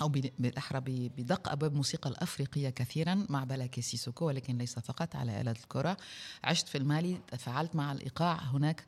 [0.00, 0.80] أو بال- بالأحرى
[1.16, 5.96] بدق أبواب الموسيقى الأفريقية كثيرا مع بلاكي سيسوكو ولكن ليس فقط على آلة الكرة.
[6.44, 8.84] عشت في المالي تفاعلت مع الإيقاع هناك.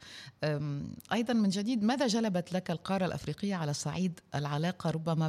[1.13, 5.29] أيضا من جديد ماذا جلبت لك القارة الأفريقية على صعيد العلاقة ربما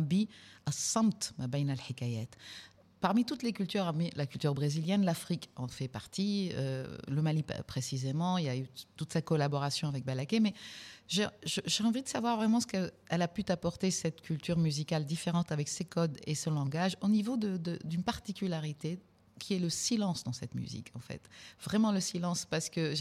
[0.65, 2.35] بالصمت ما بين الحكايات؟
[2.99, 8.39] Parmi toutes les cultures, la culture brésilienne, l'Afrique en fait partie, euh, le Mali précisément,
[8.39, 10.53] il y a eu toute sa collaboration avec Balaké, mais
[11.07, 11.27] j'ai
[11.83, 15.85] envie de savoir vraiment ce qu'elle a pu t'apporter, cette culture musicale différente avec ses
[15.85, 18.99] codes et son langage, au niveau d'une particularité
[19.39, 21.29] qui est le silence dans cette musique, en fait.
[21.63, 22.93] Vraiment le silence, parce que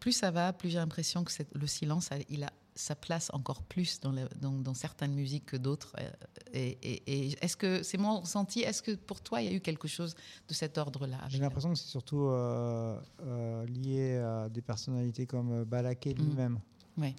[0.00, 3.98] plus ça va, plus j'ai l'impression que le silence, il a sa place encore plus
[4.00, 5.94] dans, le- dans- dans certaines musiques que d'autres.
[5.98, 6.10] euh,
[6.52, 9.56] Et, et- et est-ce que c'est mon ressenti Est-ce que pour toi, il y a
[9.56, 10.14] eu quelque chose
[10.48, 15.64] de cet ordre-là J'ai l'impression que c'est surtout euh, euh, lié à des personnalités comme
[15.64, 16.18] Balaké Mm.
[16.22, 16.58] lui-même.
[16.96, 17.14] Ouais.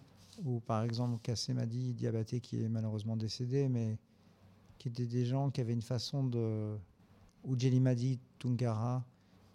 [0.45, 3.97] Ou par exemple Kassemadi Diabaté qui est malheureusement décédé, mais
[4.77, 6.77] qui étaient des gens qui avaient une façon de.
[7.43, 9.03] Ou Jelimadi Tungara,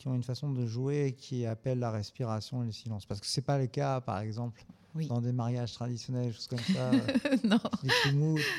[0.05, 3.07] qui ont une façon de jouer qui appelle la respiration et le silence.
[3.07, 4.63] Parce que c'est pas le cas, par exemple,
[4.95, 5.09] Oui.
[5.09, 6.91] dans des mariages traditionnels, choses comme ça.
[7.45, 7.59] non.
[7.83, 7.91] les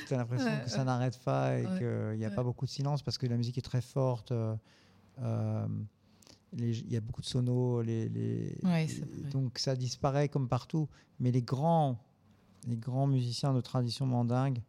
[0.08, 2.66] tu as l'impression Ouais, que ça n'arrête pas et Ouais, qu'il n'y a pas beaucoup
[2.66, 4.32] de silence parce que la musique est très forte.
[4.32, 4.56] euh,
[5.20, 5.68] euh,
[6.58, 7.84] Il y a beaucoup de sonos.
[7.84, 9.30] Les, les- Ouais, c'est vrai.
[9.30, 10.90] donc ça disparaît comme partout.
[11.20, 12.00] Mais les grands,
[12.68, 14.64] les grands musiciens de tradition mandingue,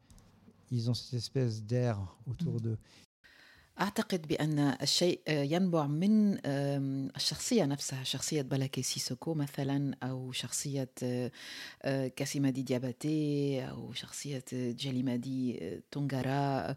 [0.71, 2.61] ils ont cette espèce d'air autour Mm.
[2.61, 2.79] d'eux.
[3.81, 6.39] أعتقد بأن الشيء آه، ينبع من
[7.17, 11.31] الشخصية نفسها شخصية بلاكي سيسوكو مثلا أو شخصية آه،
[11.83, 16.75] آه، كاسيمادي دياباتي أو شخصية جيليمادي آه، تونغارا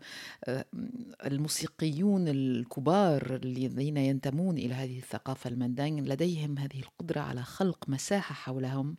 [1.25, 8.97] الموسيقيون الكبار الذين ينتمون إلى هذه الثقافة المندانج لديهم هذه القدرة على خلق مساحة حولهم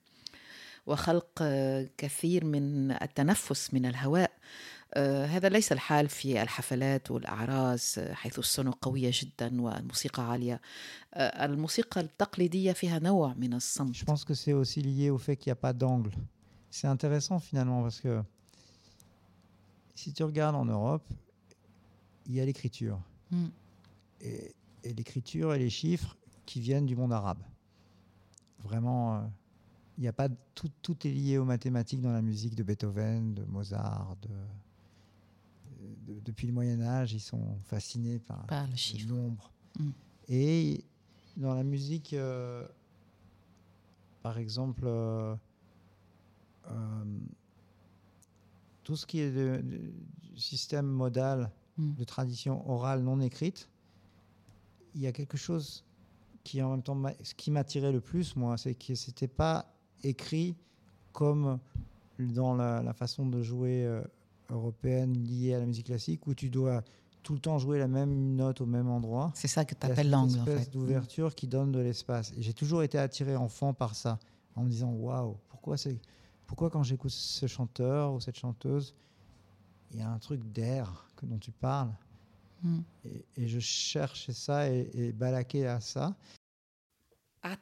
[0.86, 1.42] وخلق
[1.98, 4.30] كثير من التنفس من الهواء.
[5.25, 10.61] هذا ليس الحال في الحفلات والأعراس آه، حيث السونو قوية جدا والموسيقى عالية
[11.13, 15.35] آه، الموسيقى التقليدية فيها نوع من Je الصمت pense que c'est aussi lié au fait
[15.37, 16.11] qu'il n'y a pas d'angle.
[16.71, 18.23] C'est intéressant finalement parce que
[19.95, 21.07] si tu regardes en Europe,
[22.27, 22.99] il y a l'écriture.
[23.31, 23.45] Mm.
[24.21, 27.43] Et, et l'écriture et les chiffres qui viennent du monde arabe.
[28.63, 29.21] Vraiment, euh,
[29.97, 32.63] il n'y a pas de- tout, tout est lié aux mathématiques dans la musique de
[32.63, 34.15] Beethoven, de Mozart.
[34.23, 34.29] de-
[36.10, 39.08] de- depuis le Moyen Âge, ils sont fascinés par, par le le chiffre.
[39.12, 39.50] nombre.
[39.78, 39.90] Mm.
[40.28, 40.84] Et
[41.36, 42.66] dans la musique, euh,
[44.22, 45.34] par exemple, euh,
[46.70, 47.04] euh,
[48.84, 49.62] tout ce qui est de-
[50.36, 51.94] système modal Mm.
[51.94, 53.68] de tradition orale non écrite,
[54.94, 55.84] il y a quelque chose
[56.44, 60.56] qui en même temps ce qui m'attirait le plus moi, c'est que c'était pas écrit
[61.12, 61.58] comme
[62.18, 64.02] dans la, la façon de jouer euh,
[64.50, 66.82] européenne liée à la musique classique où tu dois
[67.22, 69.30] tout le temps jouer la même note au même endroit.
[69.34, 70.70] C'est ça que tu appelles l'angle en fait.
[70.70, 72.32] d'ouverture qui donne de l'espace.
[72.36, 74.18] Et j'ai toujours été attiré enfant par ça,
[74.56, 75.98] en me disant waouh, pourquoi c'est,
[76.46, 78.94] pourquoi quand j'écoute ce chanteur ou cette chanteuse,
[79.92, 81.92] il y a un truc d'air que dont tu parles?
[82.62, 82.80] Mm.
[83.04, 86.14] Et, et je cherche ça et, et balaquer à ça.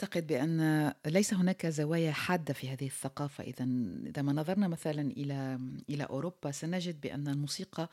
[0.02, 3.44] أعتقد بأن ليس هناك زوايا حادة في هذه الثقافة.
[3.44, 3.68] إذا
[4.06, 5.58] إذا ما نظرنا مثلا إلى
[5.90, 7.88] إلى أوروبا سنجد بأن الموسيقى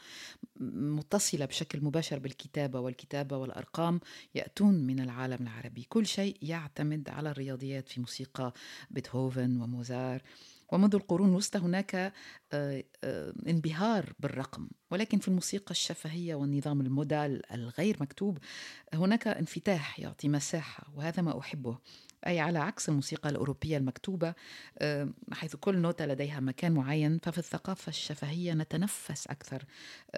[0.59, 3.99] متصلة بشكل مباشر بالكتابة والكتابة والأرقام
[4.35, 5.85] يأتون من العالم العربي.
[5.89, 8.53] كل شيء يعتمد على الرياضيات في موسيقى
[8.91, 10.21] بيتهوفن وموزار
[10.71, 11.95] ومنذ القرون الوسطى هناك
[12.53, 14.67] آه، آه، انبهار بالرقم.
[14.91, 18.37] ولكن في الموسيقى الشفهية والنظام المودال الغير مكتوب
[18.93, 21.77] هناك انفتاح يعطي مساحة وهذا ما أحبه.
[22.27, 24.33] أي على عكس الموسيقى الأوروبية المكتوبة
[24.77, 29.65] آه، حيث كل نوتة لديها مكان معين ففي الثقافة الشفهية نتنفس أكثر.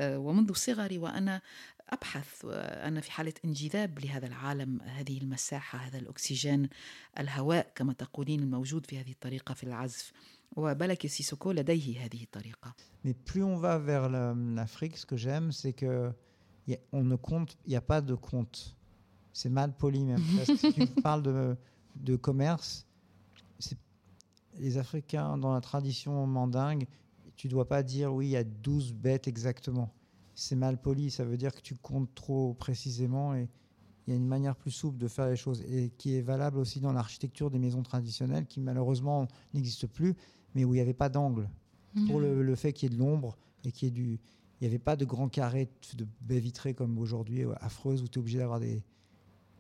[0.02, 1.42] ومنذ صغري وأنا
[1.89, 6.69] أبحث آه، أنا في حالة انجذاب لهذا العالم هذه المساحة هذا الأكسجين
[7.19, 10.13] الهواء كما تقولين الموجود في هذه الطريقة في العزف
[10.57, 15.51] وبلكي سيسوكو لديه هذه الطريقة Mais plus on va vers la- l'Afrique, ce que j'aime,
[15.53, 16.13] c'est que
[16.69, 18.77] y a- on ne compte, il n'y a pas de compte.
[19.33, 20.23] C'est mal poli même.
[20.37, 21.57] Parce que si tu parles de,
[21.97, 22.87] de commerce,
[23.59, 23.79] c'est-
[24.59, 26.87] les Africains, dans la tradition mandingue,
[27.37, 29.91] tu dois pas dire oui, il y a 12 bêtes exactement.
[30.40, 33.50] C'est mal poli, ça veut dire que tu comptes trop précisément et
[34.06, 36.60] il y a une manière plus souple de faire les choses et qui est valable
[36.60, 40.14] aussi dans l'architecture des maisons traditionnelles qui malheureusement n'existe plus,
[40.54, 41.50] mais où il n'y avait pas d'angle
[42.06, 44.20] pour le, le fait qu'il y ait de l'ombre et qu'il y ait du.
[44.60, 48.08] Il n'y avait pas de grands carrés de baies vitrées comme aujourd'hui, ouais, affreuses, où
[48.08, 48.84] tu es obligé d'avoir des,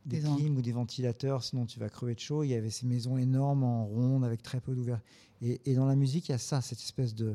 [0.05, 0.41] des, Des angles.
[0.41, 2.43] clims ou des ventilateurs, sinon tu vas crever de chaud.
[2.43, 5.03] Il y avait ces maisons énormes en ronde avec très peu d'ouverture.
[5.41, 7.33] Et, et dans la musique, il y a ça, cette espèce de.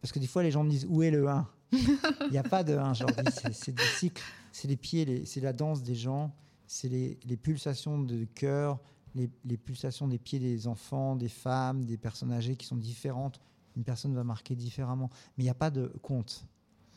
[0.00, 2.42] Parce que des fois, les gens me disent où est le 1 Il n'y a
[2.42, 5.82] pas de 1, je leur dis, c'est- des cycles, c'est les pieds, c'est la danse
[5.82, 6.34] des gens,
[6.66, 8.78] c'est les, les pulsations de cœur,
[9.14, 13.40] les, les pulsations des pieds des enfants, des femmes, des personnes âgées qui sont différentes.
[13.76, 15.10] Une personne va marquer différemment.
[15.36, 16.46] Mais il n'y a pas de compte.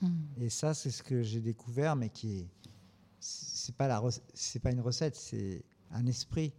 [0.01, 0.07] Mm.
[0.41, 2.47] Et ça, c'est ce que j'ai découvert, mais qui est.
[3.19, 6.53] C'est pas, la pas une recette, c'est un esprit.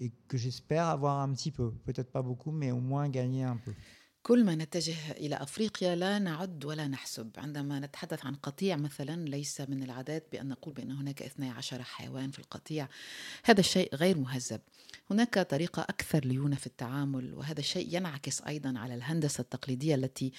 [0.00, 1.70] Et que j'espère avoir un petit peu.
[1.84, 3.72] Peut-être pas beaucoup, mais au moins gagner un peu.
[4.22, 7.30] كل ما نتجه إلى أفريقيا لا نعد ولا نحسب.
[7.36, 12.38] عندما نتحدث عن قطيع مثلا ليس من العادات بأن نقول بأن هناك 12 حيوان في
[12.38, 12.88] القطيع.
[13.44, 14.60] هذا الشيء غير مهذب.
[15.10, 20.32] هناك طريقة أكثر ليونة في التعامل وهذا الشيء ينعكس أيضا على الهندسة التقليدية التي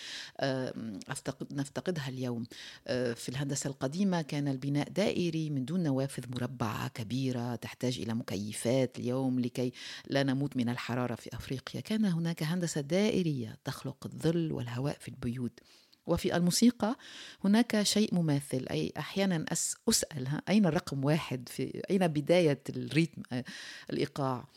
[1.52, 2.46] نفتقدها اليوم.
[2.88, 9.00] آه، في الهندسة القديمة كان البناء دائري من دون نوافذ مربعة كبيرة تحتاج إلى مكيفات
[9.00, 9.74] اليوم لكي
[10.08, 11.82] لا نموت من الحرارة في أفريقيا.
[11.82, 15.60] كان هناك هندسة دائرية تخلق الظل والهواء في البيوت.
[16.06, 16.96] وفي الموسيقى
[17.44, 18.66] هناك شيء مماثل.
[18.72, 23.44] أي أحيانا أس أسأل أين الرقم واحد في أين بداية الريتم آه،
[23.90, 24.48] الإيقاع؟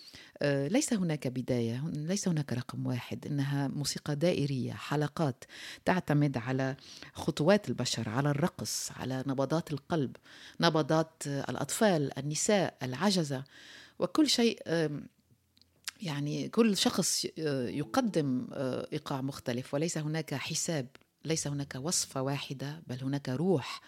[0.42, 3.26] آه، ليس هناك بداية ليس هناك رقم واحد.
[3.26, 5.44] إنها موسيقى دائرية حلقات
[5.84, 6.76] تعتمد على
[7.12, 10.16] خطوات البشر على الرقص على نبضات القلب
[10.60, 13.44] نبضات الأطفال النساء العجزة.
[13.98, 14.58] وكل شيء
[16.02, 20.86] يعني كل شخص آه، يقدم آه، ايقاع مختلف وليس هناك حساب
[21.24, 23.80] ليس هناك وصفه واحدة بل هناك روح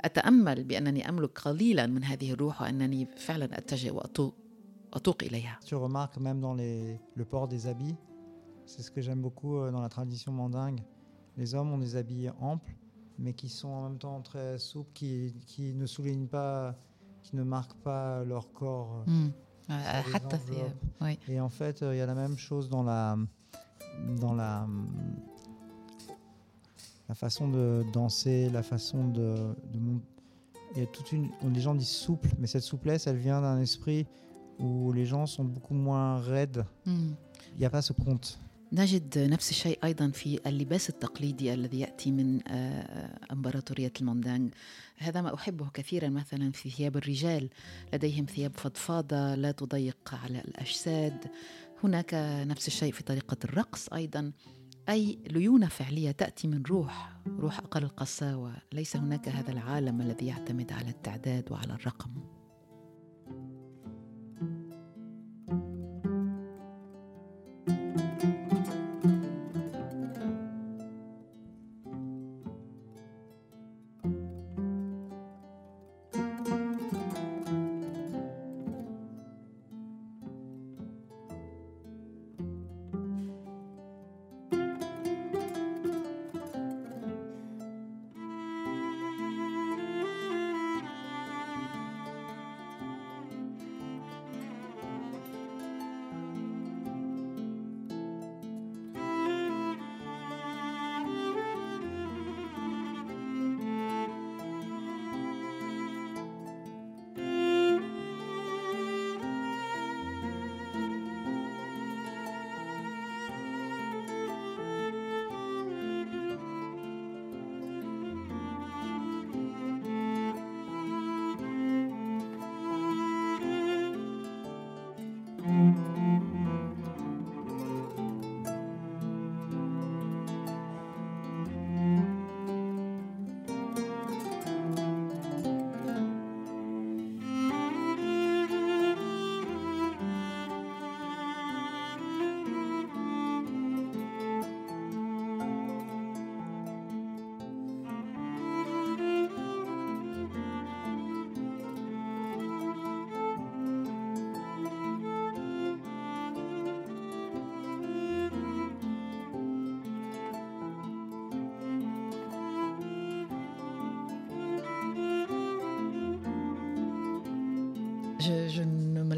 [0.00, 4.34] اتامل بانني املك قليلا من هذه الروح وانني فعلا اتجه واتوق
[4.94, 7.96] أتوق إليها Tu remarques même dans les, le port des habits,
[8.66, 10.80] c'est ce que j'aime beaucoup euh, dans la tradition mandingue.
[11.36, 12.72] Les hommes ont des habits amples,
[13.18, 16.74] mais qui sont en même temps très souples, qui, qui ne soulignent pas,
[17.22, 19.04] qui ne marquent pas leur corps.
[19.06, 19.10] euh,
[19.68, 20.02] Ah, euh,
[21.02, 23.16] euh, et en fait, euh, il y a la même chose dans la,
[24.18, 24.66] dans la,
[27.08, 30.06] la façon de danser, la façon de, de monter.
[30.74, 31.30] Il y a toute une.
[31.42, 34.06] Les gens disent souple, mais cette souplesse, elle vient d'un esprit
[34.58, 36.64] où les gens sont beaucoup moins raides.
[36.84, 37.12] Hmm.
[37.54, 38.38] Il n'y a pas ce compte.
[38.72, 44.54] نجد نفس الشيء أيضا في اللباس التقليدي الذي يأتي من آه، إمبراطورية الموندانج
[44.96, 47.48] هذا ما أحبه كثيرا مثلا في ثياب الرجال.
[47.92, 51.24] لديهم ثياب فضفاضة لا تضيق على الأجساد.
[51.84, 52.14] هناك
[52.46, 54.32] نفس الشيء في طريقة الرقص أيضا.
[54.88, 58.56] أي ليونة فعلية تأتي من روح روح أقل القساوة.
[58.72, 62.37] ليس هناك هذا العالم الذي يعتمد على التعداد وعلى الرقم.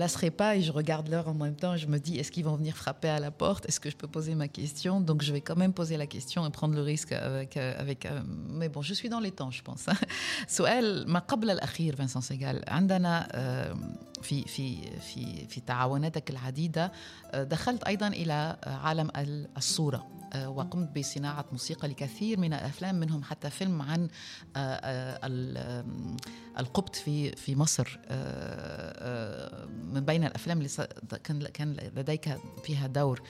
[0.01, 1.77] Lasserai pas et je regarde l'heure en même temps.
[1.77, 3.69] Je me dis, est-ce qu'ils vont venir frapper à la porte?
[3.69, 5.01] Est-ce que je peux poser ma question?
[5.01, 7.57] Donc, je vais quand même poser la question et prendre le risque avec.
[7.57, 9.87] euh, avec euh, mais bon, je suis dans les temps, je pense.
[10.47, 13.29] سؤال ما قبل الأخير فينسان سيغال عندنا
[14.23, 16.93] في في في في تعاوناتك العديدة
[17.31, 22.95] آه، دخلت أيضا إلى آه، عالم ال- الصورة آه، وقمت بصناعة موسيقى لكثير من الأفلام
[22.95, 24.09] منهم حتى فيلم عن
[26.59, 27.99] القبط في في مصر
[29.95, 30.69] من بين الأفلام اللي
[31.25, 33.21] كان كان لديك فيها دور.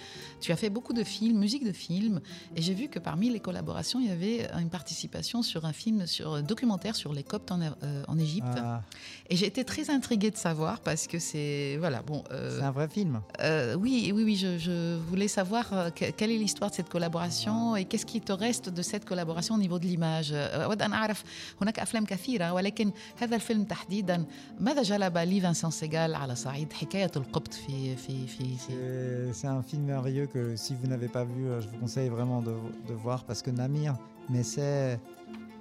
[0.40, 2.20] Tu as fait beaucoup de films, musique de films,
[2.56, 6.06] et j'ai vu que parmi les collaborations, il y avait une participation sur un film,
[6.06, 8.47] sur documentaire sur les Coptes en, euh, en Égypte.
[8.57, 8.81] Ah,
[9.29, 12.23] Et j'ai été très intriguée de savoir parce que c'est voilà bon.
[12.31, 13.21] euh, c'est un vrai film.
[13.41, 16.89] euh, oui, oui, oui, je, je voulais savoir euh, que- quelle est l'histoire de cette
[16.89, 20.31] collaboration et qu'est-ce qui te reste de cette collaboration au niveau de l'image.
[20.33, 21.23] Euh, أود أن أعرف
[21.61, 22.91] هناك أفلام كثيرة ولكن
[23.21, 24.25] هذا الفيلم تحديدا
[24.59, 29.47] ماذا جلب لي فانسان سيغال على صعيد حكاية القبط في في في, في C'est c'est
[29.47, 32.53] un film merveilleux que si vous n'avez pas vu, euh, je vous conseille vraiment de,
[32.89, 33.93] de voir parce que Namir,
[34.29, 34.99] mais c'est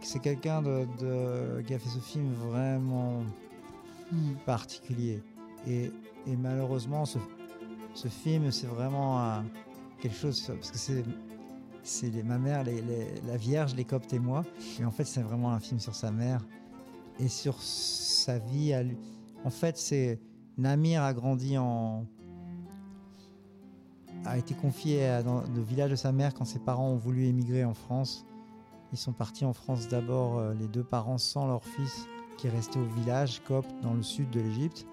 [0.02, 3.22] c'est quelqu'un de, de- qui a fait ce film vraiment
[4.12, 4.34] Hmm.
[4.46, 5.22] particulier.
[5.68, 5.92] Et,
[6.26, 7.20] et malheureusement, ce,
[7.94, 9.46] ce film, c'est vraiment un-
[10.02, 10.78] quelque chose parce que
[11.84, 14.44] c'est ma mère, les- les- la Vierge, les Coptes et moi.
[14.80, 16.44] Et en fait, c'est vraiment un film sur sa mère
[17.20, 18.74] et sur sa vie.
[18.74, 18.98] à lui.
[19.46, 20.20] En fait, c'est
[20.58, 22.06] Namir a grandi en
[24.26, 27.26] a été confié à- dans le village de sa mère quand ses parents ont voulu
[27.26, 28.26] émigrer en France.
[28.92, 32.50] Ils sont partis en France d'abord, euh, les deux parents sans leur fils, qui est
[32.50, 34.86] resté au village copte dans le sud de l'Égypte.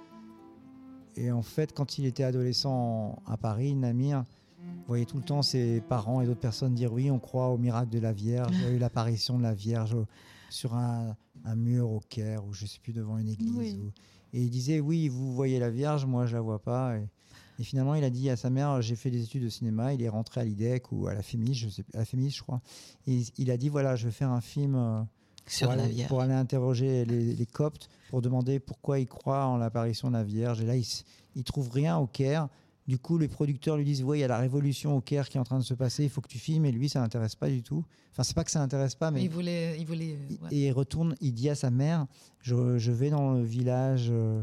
[1.17, 2.71] Et en fait, quand il était adolescent
[3.27, 4.25] en- à Paris, Namir
[4.87, 7.89] voyait tout le temps ses parents et d'autres personnes dire oui, on croit au miracle
[7.91, 8.51] de la Vierge.
[8.53, 9.97] Il y a eu l'apparition de la Vierge
[10.51, 13.55] sur un, un mur au Caire ou je sais plus devant une église.
[13.57, 13.81] Oui.
[13.83, 13.93] ou-
[14.35, 16.97] Et il disait oui, vous voyez la Vierge, moi je la vois pas.
[16.99, 17.09] Et,
[17.59, 19.95] et finalement, il a dit à sa mère j'ai fait des études de cinéma.
[19.95, 22.43] Il est rentré à l'IDEC ou à la FEMIS, je sais à la FEMIS, je
[22.43, 22.61] crois.
[23.07, 24.75] Et il, il a dit voilà, je vais faire un film.
[24.75, 25.01] euh,
[25.49, 29.47] sur pour la aller, pour aller interroger les, les Coptes pour demander pourquoi ils croient
[29.47, 30.61] en l'apparition de la Vierge.
[30.61, 31.05] Et là, ils, s-
[31.37, 32.49] ils trouvent rien au Caire.
[32.89, 35.37] Du coup, les producteurs lui disent Oui, il y a la révolution au Caire qui
[35.39, 36.65] est en train de se passer, il faut que tu filmes.
[36.67, 37.85] Et lui, ça l'intéresse pas du tout.
[38.13, 40.13] Enfin, c'est pas que ça l'intéresse pas, mais Il voulait, il voulait.
[40.15, 40.49] euh, il- ouais.
[40.53, 42.07] et il retourne, il dit à sa mère
[42.43, 44.43] Je, je vais dans le village, euh,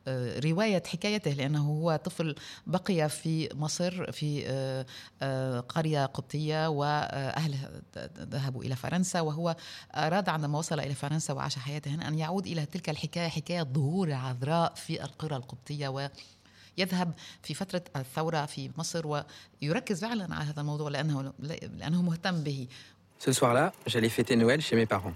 [0.07, 2.35] بروايه حكايته لأنه هو طفل
[2.67, 4.85] بقي في مصر في آه،
[5.21, 7.81] آه، قرية قبطية وأهله
[8.19, 9.55] ذهبوا إلى فرنسا وهو
[9.95, 14.07] أراد عندما وصل إلى فرنسا وعاش حياته هنا أن يعود إلى تلك الحكاية حكاية ظهور
[14.07, 16.09] العذراء في القرى القبطية و
[16.77, 19.07] يذهب في فترة الثورة في مصر
[19.61, 22.67] ويركز فعلا على هذا الموضوع لأنه لأنه مهتم به
[23.19, 25.13] Ce soir-là, j'allais fêter Noël chez mes parents.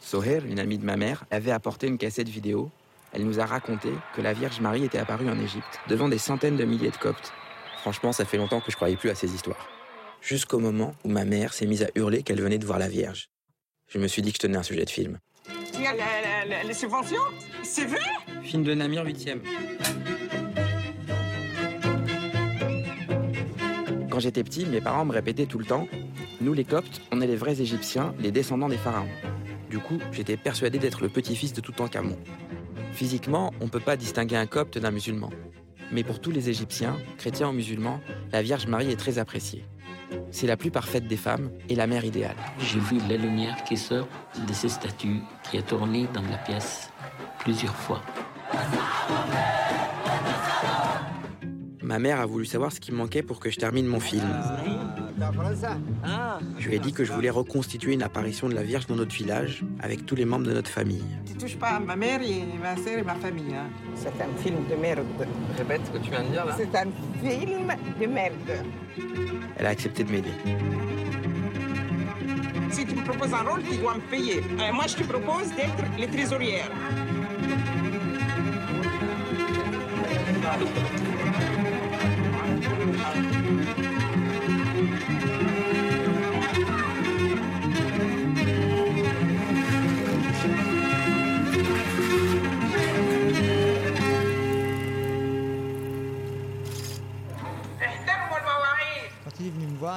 [0.00, 2.70] Soher, une amie de ma mère, avait apporté une cassette vidéo.
[3.12, 6.56] Elle nous a raconté que la Vierge Marie était apparue en Égypte, devant des centaines
[6.56, 7.32] de milliers de coptes.
[7.80, 9.68] Franchement, ça fait longtemps que je croyais plus à ces histoires.
[10.20, 13.28] Jusqu'au moment où ma mère s'est mise à hurler qu'elle venait de voir la Vierge.
[13.88, 15.18] Je me suis dit que je tenais un sujet de film.
[15.74, 17.20] Il y a la- la- la- les subventions
[17.62, 18.00] C'est vrai
[18.42, 19.40] Film de Namir 8e.
[24.10, 25.86] Quand j'étais petit, mes parents me répétaient tout le temps
[26.40, 29.08] Nous, les Coptes, on est les vrais Égyptiens, les descendants des pharaons.
[29.70, 32.16] Du coup, j'étais persuadé d'être le petit-fils de Toutankhamon.
[32.96, 35.28] Physiquement, on ne peut pas distinguer un Copte d'un musulman.
[35.92, 38.00] Mais pour tous les Égyptiens, chrétiens ou musulmans,
[38.32, 39.66] la Vierge Marie est très appréciée.
[40.30, 42.36] C'est la plus parfaite des femmes et la mère idéale.
[42.58, 44.08] J'ai vu la lumière qui sort
[44.48, 46.90] de ces statues, qui a tourné dans la pièce
[47.40, 48.00] plusieurs fois.
[51.86, 54.26] Ma mère a voulu savoir ce qui me manquait pour que je termine mon film.
[56.58, 59.14] Je lui ai dit que je voulais reconstituer une apparition de la Vierge dans notre
[59.14, 61.04] village avec tous les membres de notre famille.
[61.24, 63.54] Tu touches pas à ma mère et ma sœur et ma famille.
[63.54, 63.68] hein.
[63.94, 65.06] C'est un film de merde.
[65.56, 66.56] Répète ce que tu viens de dire là.
[66.56, 66.86] C'est un
[67.22, 68.34] film de merde.
[69.56, 70.32] Elle a accepté de m'aider.
[72.72, 74.40] Si tu me proposes un rôle, tu dois me payer.
[74.58, 76.68] Euh, moi, je te propose d'être les trésorières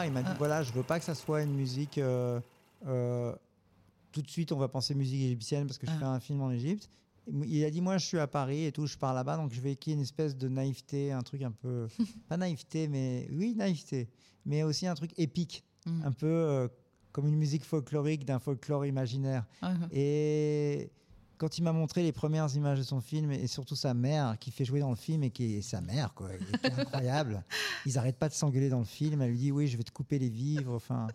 [0.06, 0.36] il m'a dit ah.
[0.38, 1.98] voilà, je veux pas que ça soit une musique.
[1.98, 2.40] Euh,
[2.88, 3.34] euh,
[4.12, 6.00] tout de suite, on va penser musique égyptienne parce que je ah.
[6.00, 6.90] fais un film en Égypte.
[7.46, 9.62] Il a dit Moi, je suis à Paris et tout, je pars là-bas, donc je
[9.62, 11.88] vais qu'il y ait une espèce de naïveté, un truc un peu.
[12.28, 13.28] pas naïveté, mais.
[13.32, 14.10] Oui, naïveté.
[14.46, 16.02] Mais aussi un truc épique, Mm.
[16.04, 16.68] un peu euh,
[17.14, 19.46] comme une musique folklorique d'un folklore imaginaire.
[19.64, 19.70] Ouais.
[19.94, 20.92] Et
[21.38, 24.52] quand il m'a montré les premières images de son film et surtout sa mère qui
[24.52, 27.46] fait jouer dans le film et qui est sa mère, quoi, qui est incroyable.
[27.86, 29.22] Ils n'arrêtent pas de s'engueuler dans le film.
[29.22, 30.74] Elle lui dit oui, je vais te couper les vivres.
[30.74, 31.08] Enfin,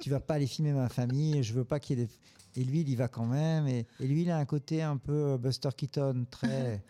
[0.00, 1.40] tu vas pas aller filmer ma famille.
[1.44, 2.12] Je veux pas qu'il y ait des.
[2.57, 3.67] Et lui, il y va quand même.
[3.67, 6.81] Et, et lui, il a un côté un peu euh, Buster Keaton, très.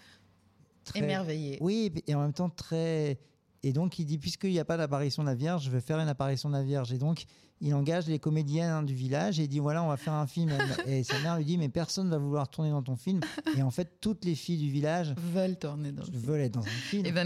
[0.84, 1.58] très- Émerveillé.
[1.62, 3.18] oui, et en même temps très.
[3.66, 5.98] Et donc il dit, puisqu'il n'y a pas d'apparition de la Vierge, je vais faire
[6.00, 6.92] une apparition de la Vierge.
[6.92, 7.24] Et donc
[7.62, 10.28] il engage les comédiennes hein, du village et il dit, voilà, on va faire un
[10.28, 10.52] film.
[10.86, 13.22] et sa mère lui dit, mais personne va vouloir tourner dans ton film.
[13.56, 16.22] Et en fait, toutes les filles du village veulent tourner dans le film.
[16.26, 17.06] veulent être dans un film.
[17.06, 17.24] إذا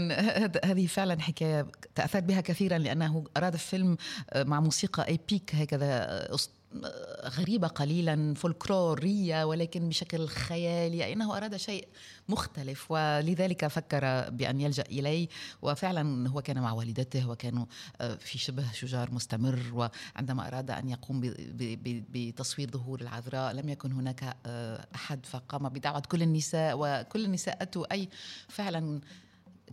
[0.64, 3.96] هذه فعلا حكاية تأثرت بها كثيرا لأنه أراد فيلم
[4.30, 6.61] آه، مع موسيقى إيبيك هكذا آه، أس- آه،
[7.25, 11.87] غريبة قليلا فولكلورية ولكن بشكل خيالي إنه أراد شيء
[12.29, 12.91] مختلف.
[12.91, 15.27] ولذلك فكر بأن يلجأ إليه
[15.61, 17.65] وفعلا هو كان مع والدته وكانوا
[18.01, 19.59] آه، في شبه شجار مستمر.
[19.73, 21.33] وعندما أراد أن يقوم
[22.13, 26.75] بتصوير ظهور العذراء لم يكن هناك آه، أحد فقام بدعوة كل النساء.
[26.77, 27.93] وكل النساء أتوا.
[27.93, 28.09] أي
[28.47, 29.01] فعلا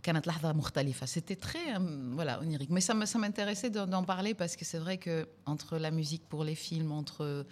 [0.02, 1.06] كانت لحظة مختلفة.
[1.06, 2.70] C'était très euh, voilà, onirique.
[2.70, 5.90] Mais ça me- ça m'intéressait d'en d'en parler parce que c'est vrai que entre la
[5.90, 7.46] musique pour les films, entre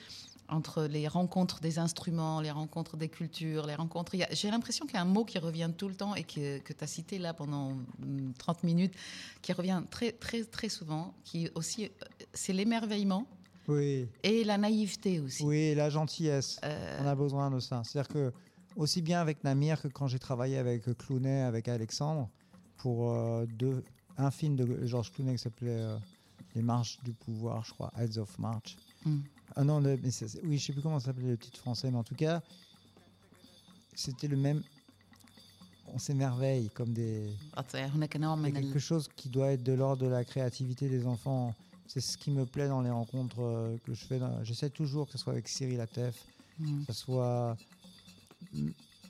[0.51, 4.15] entre les rencontres des instruments, les rencontres des cultures, les rencontres.
[4.15, 6.15] il y a- J'ai l'impression qu'il y a un mot qui revient tout le temps
[6.15, 7.67] et que, que tu as cité là pendant
[7.99, 8.95] mm, 30 minutes,
[9.41, 11.89] qui revient très, très, très souvent, qui aussi, euh,
[12.35, 13.27] c'est l'émerveillement
[13.69, 15.43] Oui, et la naïveté aussi.
[15.43, 16.61] oui, la gentillesse.
[16.63, 17.81] Euh, On a besoin de ça.
[17.85, 18.25] C'est-à-dire que,
[18.76, 22.30] aussi bien avec Namir que quand j'ai travaillé avec Clooney, avec Alexandre,
[22.78, 23.46] pour euh,
[24.18, 25.98] un film de Georges Clooney qui s'appelait euh,
[26.56, 28.78] Les Marches du Pouvoir, je crois, Heads of March.
[29.56, 30.10] Ah non, le, mais
[30.44, 32.42] oui, je sais plus comment s'appelait le titre français, mais en tout cas,
[33.94, 34.64] c'était le même.
[35.92, 37.30] On s'émerveille comme des.
[38.48, 41.56] Il quelque chose qui doit être de l'ordre de la créativité des enfants.
[41.88, 44.20] C'est ce qui me plaît dans les rencontres euh, que je fais.
[44.44, 46.24] J'essaie toujours que ce soit avec Cyril Atef,
[46.60, 47.58] que ce soit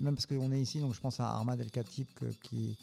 [0.02, 2.78] même parce qu'on est ici, donc je pense à Ahmad El Khatib que, qui,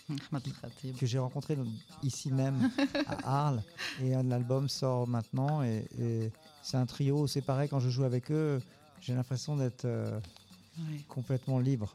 [0.99, 1.57] que j'ai rencontré
[2.03, 2.71] ici même
[3.07, 3.63] à Arles.
[4.03, 6.31] Et l'album sort maintenant et,
[6.63, 7.69] c'est un trio séparé.
[7.69, 8.61] Quand je joue avec eux,
[9.01, 10.21] j'ai l'impression d'être euh,
[11.09, 11.89] complètement libre.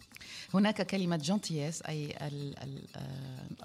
[0.54, 2.32] هناك كلمة جنتيس أي آه،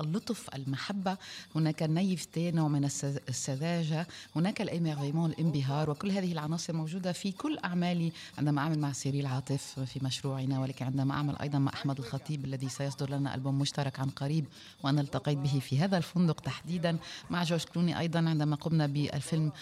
[0.01, 1.17] اللطف المحبة.
[1.55, 4.07] هناك النايفتي نوع من الس- السذاجة.
[4.37, 5.91] هناك الإميرفيمون الإنبهار.
[5.91, 8.13] وكل هذه العناصر موجودة في كل أعمالي.
[8.39, 12.69] عندما أعمل مع سيريل عاطف في مشروعنا ولكن عندما أعمل أيضا مع أحمد الخطيب الذي
[12.69, 14.45] سيصدر لنا ألبوم مشترك عن قريب
[14.83, 16.97] وأنا التقيت به في هذا الفندق تحديدا
[17.31, 19.53] مع جورج كلوني أيضا عندما قمنا بالفيلم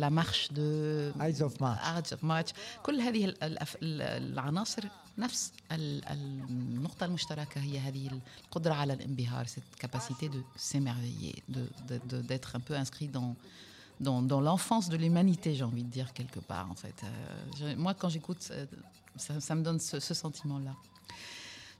[0.00, 0.64] لا مارش دو
[1.12, 1.78] Eyes of March.
[1.80, 2.52] Arts of March.
[2.82, 4.02] كل هذه ال- الأف- ال-
[4.53, 4.83] العناصر
[5.17, 8.09] نفس ال- النقطة المشتركة هي هذه
[8.45, 13.35] القدرة على الانبهار cette capacité de s'émerveiller de, de- de- d'être un peu inscrit dans
[14.07, 16.97] dans, dans l'enfance de l'humanité, j'ai envie de dire quelque part en fait.
[17.03, 17.07] Euh,
[17.59, 18.65] je- moi, quand j'écoute, euh,
[19.17, 20.73] ça, ça me donne ce, ce sentiment-là.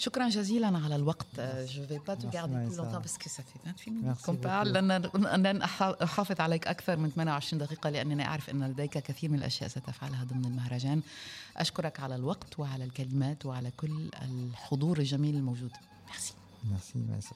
[0.05, 1.27] شكرا جزيلا على الوقت.
[1.75, 4.25] Je vais pas te Merci, garder plus longtemps parce que ça fait 28 minutes Merci
[4.25, 4.69] qu'on parle.
[5.37, 5.63] لن
[6.03, 10.45] أحافظ عليك أكثر من 28 دقيقة لأنني أعرف أن لديك كثير من الأشياء ستفعلها ضمن
[10.45, 11.03] المهرجان.
[11.57, 15.73] أشكرك على الوقت وعلى الكلمات وعلى كل الحضور الجميل الموجود.
[16.09, 16.35] ميرسي
[16.73, 17.35] Merci, Maïssa.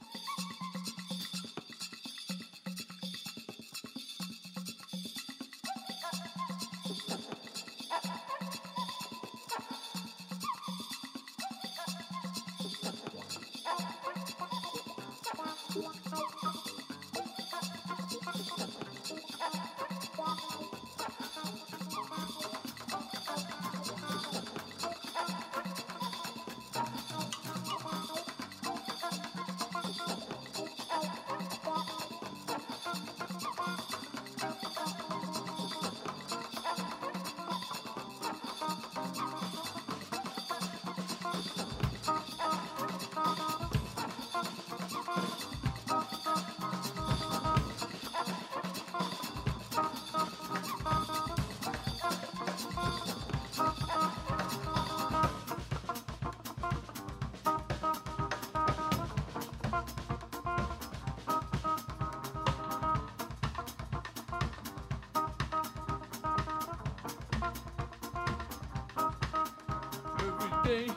[70.69, 70.87] Day.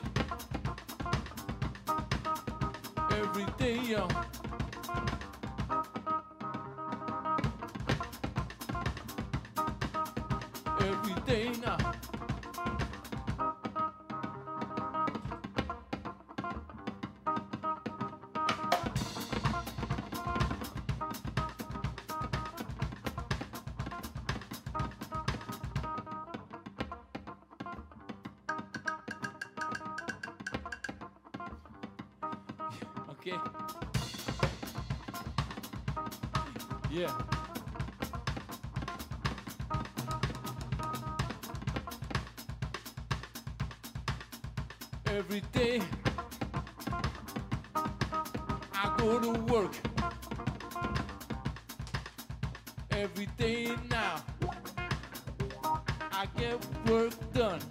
[3.09, 4.07] Every day, yo.
[33.25, 33.37] okay.
[36.91, 37.11] Yeah.
[45.07, 45.81] Every day
[48.73, 49.71] I go to work.
[52.91, 54.23] Every day now
[56.11, 57.61] I get work done.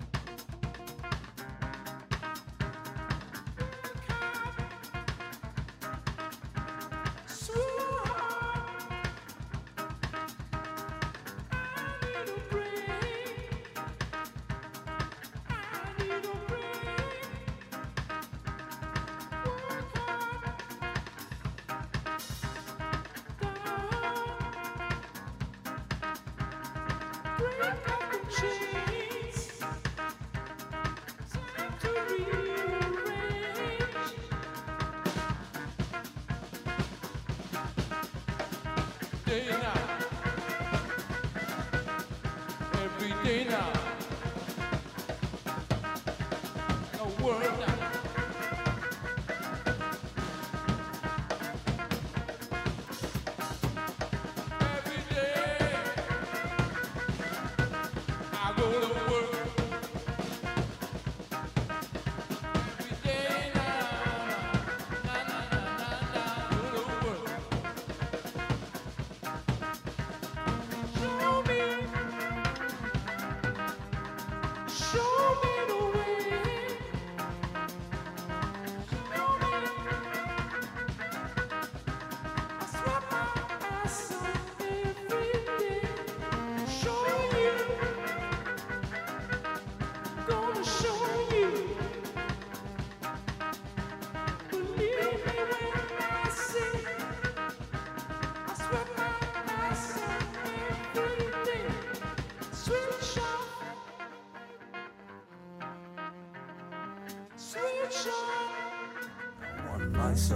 [107.93, 110.34] One Mesa,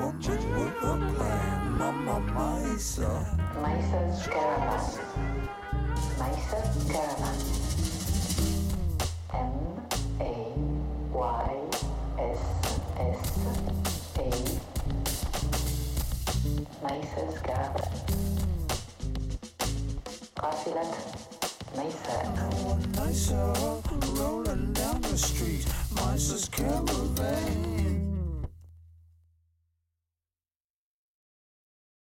[0.00, 1.78] one just with a plan.
[1.78, 3.06] Mama Mesa.
[3.62, 4.98] Mesa Caravan.
[6.18, 6.58] Mesa
[6.92, 7.65] Caravan.